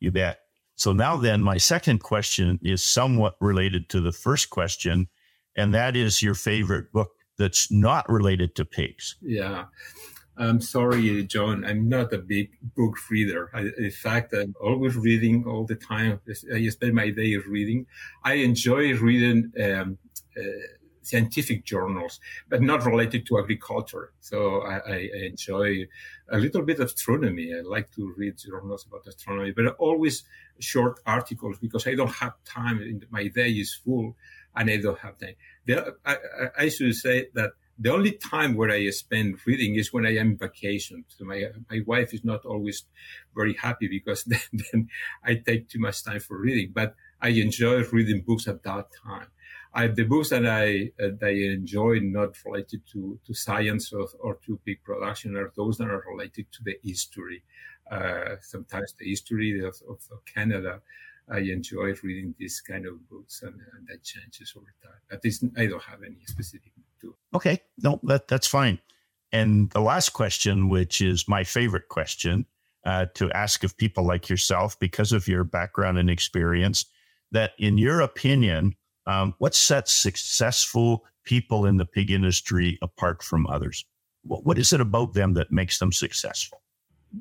You 0.00 0.10
bet. 0.12 0.40
So 0.76 0.92
now 0.92 1.16
then, 1.16 1.40
my 1.40 1.56
second 1.56 2.02
question 2.02 2.58
is 2.62 2.82
somewhat 2.82 3.36
related 3.40 3.88
to 3.90 4.00
the 4.00 4.12
first 4.12 4.50
question, 4.50 5.08
and 5.56 5.72
that 5.74 5.94
is 5.96 6.22
your 6.22 6.34
favorite 6.34 6.92
book 6.92 7.10
that's 7.38 7.70
not 7.70 8.08
related 8.08 8.54
to 8.56 8.64
pigs. 8.64 9.16
Yeah. 9.22 9.66
I'm 10.36 10.60
sorry, 10.60 11.22
John. 11.24 11.64
I'm 11.64 11.88
not 11.88 12.12
a 12.12 12.18
big 12.18 12.50
book 12.74 12.96
reader. 13.08 13.50
I, 13.54 13.70
in 13.78 13.90
fact, 13.92 14.32
I'm 14.34 14.54
always 14.60 14.96
reading 14.96 15.44
all 15.46 15.64
the 15.64 15.76
time. 15.76 16.20
I 16.52 16.68
spend 16.68 16.94
my 16.94 17.10
day 17.10 17.36
reading. 17.36 17.86
I 18.24 18.34
enjoy 18.34 18.94
reading 18.94 19.52
um, 19.62 19.98
uh, 20.36 20.42
scientific 21.06 21.64
journals, 21.64 22.20
but 22.48 22.62
not 22.62 22.84
related 22.84 23.26
to 23.26 23.38
agriculture. 23.38 24.12
So 24.20 24.62
I, 24.62 24.78
I, 24.78 25.10
enjoy 25.26 25.86
a 26.30 26.38
little 26.38 26.62
bit 26.62 26.80
of 26.80 26.86
astronomy. 26.86 27.54
I 27.54 27.60
like 27.60 27.90
to 27.96 28.14
read 28.16 28.38
journals 28.38 28.86
about 28.86 29.06
astronomy, 29.06 29.52
but 29.52 29.66
always 29.76 30.24
short 30.58 31.00
articles 31.06 31.58
because 31.58 31.86
I 31.86 31.94
don't 31.94 32.14
have 32.14 32.34
time. 32.44 33.00
My 33.10 33.28
day 33.28 33.50
is 33.50 33.74
full, 33.74 34.16
and 34.56 34.70
I 34.70 34.76
don't 34.78 34.98
have 34.98 35.18
time. 35.18 35.34
The, 35.66 35.94
I, 36.04 36.16
I 36.58 36.68
should 36.68 36.94
say 36.94 37.28
that 37.34 37.52
the 37.78 37.92
only 37.92 38.12
time 38.12 38.54
where 38.54 38.70
I 38.70 38.88
spend 38.90 39.38
reading 39.46 39.74
is 39.74 39.92
when 39.92 40.06
I 40.06 40.16
am 40.16 40.36
vacation. 40.36 41.04
So 41.08 41.24
my 41.24 41.44
my 41.70 41.80
wife 41.86 42.14
is 42.14 42.24
not 42.24 42.44
always 42.44 42.84
very 43.34 43.54
happy 43.54 43.88
because 43.88 44.24
then, 44.32 44.40
then 44.52 44.88
I 45.24 45.34
take 45.34 45.68
too 45.68 45.80
much 45.80 46.04
time 46.04 46.20
for 46.20 46.38
reading. 46.38 46.72
But 46.72 46.94
I 47.20 47.28
enjoy 47.28 47.82
reading 47.84 48.22
books 48.22 48.46
at 48.46 48.62
that 48.62 48.86
time. 49.04 49.26
I, 49.74 49.88
the 49.88 50.04
books 50.04 50.30
that 50.30 50.46
I 50.46 50.92
uh, 51.02 51.10
that 51.20 51.28
I 51.28 51.52
enjoy 51.52 51.98
not 52.00 52.36
related 52.44 52.82
to 52.92 53.18
to 53.26 53.34
science 53.34 53.92
or, 53.92 54.06
or 54.20 54.38
to 54.46 54.60
big 54.64 54.82
production 54.84 55.36
are 55.36 55.52
those 55.56 55.78
that 55.78 55.88
are 55.88 56.04
related 56.08 56.46
to 56.52 56.64
the 56.64 56.76
history. 56.82 57.42
Uh, 57.90 58.36
sometimes 58.40 58.94
the 58.98 59.08
history 59.08 59.60
of, 59.60 59.76
of, 59.88 59.98
Canada. 60.24 60.80
I 61.30 61.38
enjoy 61.38 61.94
reading 62.02 62.34
these 62.38 62.60
kind 62.60 62.86
of 62.86 63.08
books, 63.08 63.42
and, 63.42 63.54
and 63.54 63.86
that 63.88 64.02
changes 64.02 64.54
over 64.56 64.74
time. 64.82 65.00
At 65.10 65.24
least 65.24 65.44
I 65.56 65.66
don't 65.66 65.82
have 65.82 66.02
any 66.02 66.24
specific 66.26 66.72
Okay, 67.34 67.60
no, 67.82 68.00
that 68.04 68.28
that's 68.28 68.46
fine. 68.46 68.78
And 69.32 69.70
the 69.70 69.80
last 69.80 70.10
question, 70.10 70.68
which 70.68 71.00
is 71.00 71.28
my 71.28 71.42
favorite 71.44 71.88
question 71.88 72.46
uh, 72.84 73.06
to 73.14 73.30
ask 73.32 73.64
of 73.64 73.76
people 73.76 74.04
like 74.04 74.28
yourself, 74.28 74.78
because 74.78 75.12
of 75.12 75.26
your 75.26 75.44
background 75.44 75.98
and 75.98 76.08
experience, 76.08 76.86
that 77.32 77.52
in 77.58 77.76
your 77.78 78.00
opinion, 78.00 78.76
um, 79.06 79.34
what 79.38 79.54
sets 79.54 79.92
successful 79.92 81.04
people 81.24 81.66
in 81.66 81.76
the 81.76 81.86
pig 81.86 82.10
industry 82.10 82.78
apart 82.82 83.22
from 83.22 83.46
others? 83.46 83.84
What, 84.22 84.44
what 84.44 84.58
is 84.58 84.72
it 84.72 84.80
about 84.80 85.14
them 85.14 85.34
that 85.34 85.52
makes 85.52 85.78
them 85.78 85.92
successful? 85.92 86.60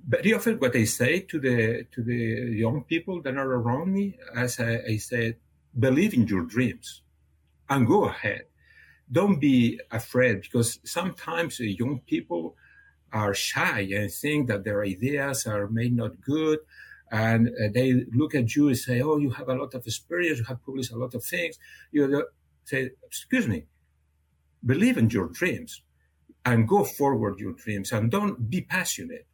Very 0.07 0.33
often, 0.33 0.57
what 0.57 0.75
I 0.75 0.85
say 0.85 1.19
to 1.19 1.39
the 1.39 1.85
to 1.91 2.03
the 2.03 2.55
young 2.57 2.83
people 2.83 3.21
that 3.21 3.37
are 3.37 3.51
around 3.53 3.93
me, 3.93 4.17
as 4.35 4.59
I, 4.59 4.81
I 4.87 4.97
said, 4.97 5.35
believe 5.77 6.15
in 6.15 6.25
your 6.25 6.41
dreams 6.41 7.03
and 7.69 7.85
go 7.85 8.05
ahead 8.05 8.45
don't 9.11 9.39
be 9.39 9.79
afraid 9.91 10.41
because 10.41 10.79
sometimes 10.83 11.59
young 11.59 11.99
people 12.07 12.55
are 13.11 13.33
shy 13.33 13.87
and 13.93 14.11
think 14.11 14.47
that 14.47 14.63
their 14.63 14.83
ideas 14.83 15.45
are 15.45 15.67
made 15.67 15.95
not 15.95 16.19
good. 16.19 16.59
And 17.13 17.49
uh, 17.49 17.69
they 17.71 18.05
look 18.11 18.33
at 18.33 18.55
you 18.55 18.69
and 18.69 18.77
say, 18.77 19.01
Oh, 19.01 19.17
you 19.17 19.29
have 19.29 19.47
a 19.47 19.53
lot 19.53 19.75
of 19.75 19.85
experience. 19.85 20.39
You 20.39 20.45
have 20.45 20.65
published 20.65 20.91
a 20.91 20.97
lot 20.97 21.13
of 21.13 21.23
things. 21.23 21.59
You 21.91 22.25
say, 22.65 22.89
Excuse 23.03 23.47
me, 23.47 23.65
believe 24.65 24.97
in 24.97 25.11
your 25.11 25.27
dreams 25.27 25.83
and 26.43 26.67
go 26.67 26.83
forward 26.83 27.39
your 27.39 27.53
dreams 27.53 27.91
and 27.91 28.09
don't 28.09 28.49
be 28.49 28.61
passionate 28.61 29.27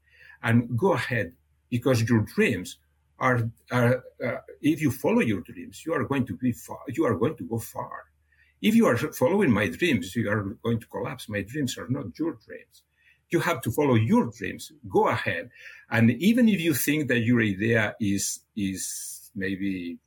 and 0.43 0.77
go 0.77 0.93
ahead 0.93 1.33
because 1.69 2.07
your 2.09 2.21
dreams 2.35 2.77
are, 3.17 3.49
are 3.71 4.03
uh, 4.25 4.37
if 4.61 4.81
you 4.81 4.91
follow 4.91 5.21
your 5.21 5.41
dreams, 5.41 5.83
you 5.85 5.93
are 5.93 6.03
going 6.03 6.25
to 6.25 6.35
be 6.35 6.51
far, 6.51 6.79
you 6.89 7.05
are 7.05 7.15
going 7.15 7.37
to 7.37 7.45
go 7.45 7.59
far. 7.59 8.05
If 8.61 8.75
you 8.75 8.87
are 8.87 8.97
following 8.97 9.51
my 9.51 9.69
dreams, 9.69 10.15
you 10.17 10.29
are 10.29 10.43
going 10.63 10.81
to 10.81 10.87
collapse. 10.87 11.29
My 11.29 11.43
dreams 11.43 11.77
are 11.77 11.87
not 11.87 12.07
your 12.19 12.37
dreams. 12.45 12.83
You 13.31 13.39
have 13.41 13.61
to 13.61 13.71
follow 13.71 13.95
your 13.95 14.31
dreams. 14.31 14.71
Go 14.87 15.07
ahead. 15.07 15.49
And 15.89 16.11
even 16.11 16.49
if 16.49 16.59
you 16.61 16.73
think 16.73 17.07
that 17.09 17.19
your 17.19 17.41
idea 17.41 17.95
is, 17.99 18.39
is 18.55 19.31
maybe 19.35 19.99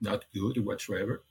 not 0.00 0.24
good 0.34 0.64
whatsoever, 0.64 1.22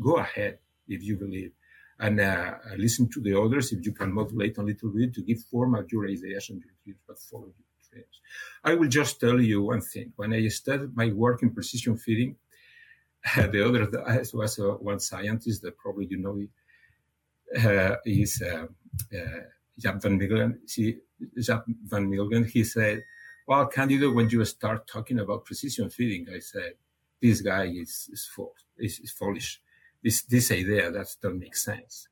go 0.00 0.16
ahead 0.16 0.58
if 0.88 1.02
you 1.02 1.16
believe. 1.16 1.52
And 1.98 2.20
uh, 2.20 2.54
listen 2.76 3.08
to 3.10 3.20
the 3.20 3.40
others 3.40 3.72
if 3.72 3.84
you 3.86 3.92
can 3.92 4.12
modulate 4.12 4.58
a 4.58 4.62
little 4.62 4.90
bit 4.90 5.14
to 5.14 5.22
give 5.22 5.40
form 5.44 5.74
of 5.76 5.90
your 5.92 6.06
ideas 6.06 6.50
and 6.50 6.60
your 6.60 6.74
dreams, 6.82 7.00
but 7.06 7.18
follow 7.18 7.44
your 7.44 7.52
dreams. 7.90 8.20
I 8.64 8.74
will 8.74 8.88
just 8.88 9.20
tell 9.20 9.40
you 9.40 9.62
one 9.62 9.80
thing. 9.80 10.12
When 10.16 10.32
I 10.32 10.48
started 10.48 10.96
my 10.96 11.12
work 11.12 11.42
in 11.42 11.50
precision 11.50 11.96
feeding, 11.96 12.36
the 13.36 13.66
other 13.66 13.88
was 14.34 14.58
uh, 14.58 14.72
one 14.72 15.00
scientist 15.00 15.62
that 15.62 15.78
probably 15.78 16.06
you 16.06 16.18
know 16.18 16.40
is 18.04 18.42
uh, 18.42 18.66
uh, 19.16 19.40
Jaap 19.80 20.02
van 20.02 20.18
Milgen. 20.18 20.58
See, 20.66 20.98
Jaap 21.36 21.64
van 21.84 22.08
Milgen, 22.08 22.46
he 22.46 22.64
said, 22.64 23.02
well, 23.46 23.66
Candido, 23.66 24.12
when 24.12 24.28
you 24.30 24.44
start 24.44 24.86
talking 24.86 25.18
about 25.18 25.44
precision 25.44 25.90
feeding, 25.90 26.26
I 26.34 26.38
said, 26.38 26.74
this 27.20 27.40
guy 27.40 27.64
is, 27.66 28.08
is, 28.12 28.28
false, 28.34 28.64
is, 28.78 29.00
is 29.00 29.10
foolish. 29.10 29.60
This, 30.02 30.22
this 30.22 30.50
idea 30.50 30.90
that 30.90 31.06
doesn't 31.22 31.38
make 31.38 31.56
sense. 31.56 32.08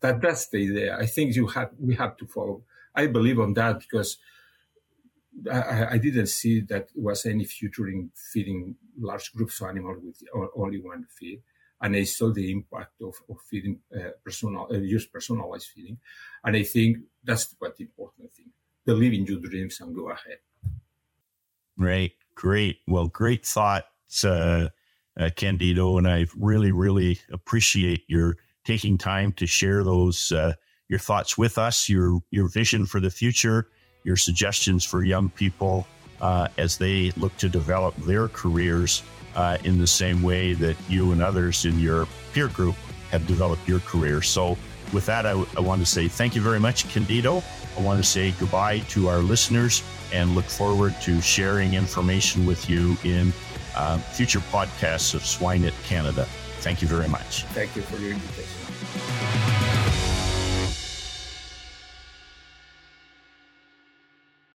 That, 0.00 0.20
that's 0.20 0.48
the 0.48 0.58
idea. 0.58 0.96
I 0.96 1.06
think 1.06 1.34
you 1.34 1.46
have, 1.48 1.70
we 1.78 1.94
have 1.94 2.16
to 2.18 2.26
follow. 2.26 2.62
I 2.94 3.06
believe 3.06 3.38
on 3.38 3.54
that 3.54 3.80
because 3.80 4.18
I, 5.50 5.86
I, 5.92 5.98
didn't 5.98 6.28
see 6.28 6.60
that 6.60 6.88
was 6.94 7.26
any 7.26 7.44
future 7.44 7.88
in 7.88 8.10
feeding 8.14 8.76
large 8.98 9.32
groups 9.34 9.60
of 9.60 9.68
animals 9.68 9.98
with 10.02 10.22
only 10.56 10.80
one 10.80 11.06
feed. 11.10 11.42
And 11.80 11.94
I 11.94 12.04
saw 12.04 12.32
the 12.32 12.50
impact 12.50 13.02
of, 13.02 13.14
of 13.28 13.36
feeding 13.50 13.80
uh, 13.94 14.10
personal, 14.24 14.66
uh, 14.70 14.76
use 14.76 15.06
personalized 15.06 15.68
feeding. 15.74 15.98
And 16.44 16.56
I 16.56 16.62
think 16.62 16.98
that's 17.22 17.54
what 17.58 17.76
the 17.76 17.84
important 17.84 18.32
thing. 18.32 18.50
Believe 18.84 19.12
in 19.12 19.26
your 19.26 19.40
dreams 19.40 19.80
and 19.80 19.94
go 19.94 20.10
ahead. 20.10 20.38
Right. 21.76 22.12
Great. 22.34 22.78
Well, 22.86 23.08
great 23.08 23.44
thoughts, 23.44 24.24
uh, 24.24 24.68
uh, 25.18 25.30
Candido. 25.36 25.98
And 25.98 26.08
I 26.08 26.26
really, 26.36 26.72
really 26.72 27.20
appreciate 27.30 28.04
your 28.08 28.36
taking 28.64 28.96
time 28.96 29.32
to 29.32 29.46
share 29.46 29.84
those, 29.84 30.32
uh, 30.32 30.54
your 30.88 30.98
thoughts 30.98 31.36
with 31.36 31.58
us, 31.58 31.88
your, 31.88 32.20
your 32.30 32.48
vision 32.48 32.86
for 32.86 33.00
the 33.00 33.10
future 33.10 33.68
your 34.06 34.16
suggestions 34.16 34.84
for 34.84 35.02
young 35.02 35.28
people 35.28 35.86
uh, 36.20 36.48
as 36.58 36.78
they 36.78 37.10
look 37.12 37.36
to 37.38 37.48
develop 37.48 37.96
their 37.96 38.28
careers 38.28 39.02
uh, 39.34 39.58
in 39.64 39.78
the 39.78 39.86
same 39.86 40.22
way 40.22 40.54
that 40.54 40.76
you 40.88 41.12
and 41.12 41.22
others 41.22 41.64
in 41.64 41.78
your 41.78 42.06
peer 42.32 42.48
group 42.48 42.74
have 43.10 43.26
developed 43.26 43.66
your 43.68 43.80
career. 43.80 44.22
So, 44.22 44.56
with 44.92 45.06
that, 45.06 45.26
I, 45.26 45.30
w- 45.30 45.48
I 45.56 45.60
want 45.60 45.80
to 45.80 45.86
say 45.86 46.06
thank 46.06 46.34
you 46.36 46.40
very 46.40 46.60
much, 46.60 46.88
Candido. 46.92 47.42
I 47.76 47.80
want 47.80 48.02
to 48.02 48.08
say 48.08 48.32
goodbye 48.38 48.78
to 48.90 49.08
our 49.08 49.18
listeners 49.18 49.82
and 50.12 50.34
look 50.34 50.44
forward 50.44 50.94
to 51.02 51.20
sharing 51.20 51.74
information 51.74 52.46
with 52.46 52.70
you 52.70 52.96
in 53.04 53.32
uh, 53.74 53.98
future 53.98 54.38
podcasts 54.38 55.14
of 55.14 55.22
SwineNet 55.22 55.74
Canada. 55.84 56.26
Thank 56.60 56.82
you 56.82 56.88
very 56.88 57.08
much. 57.08 57.44
Thank 57.46 57.76
you 57.76 57.82
for 57.82 57.96
your 57.98 58.12
invitation. 58.12 59.45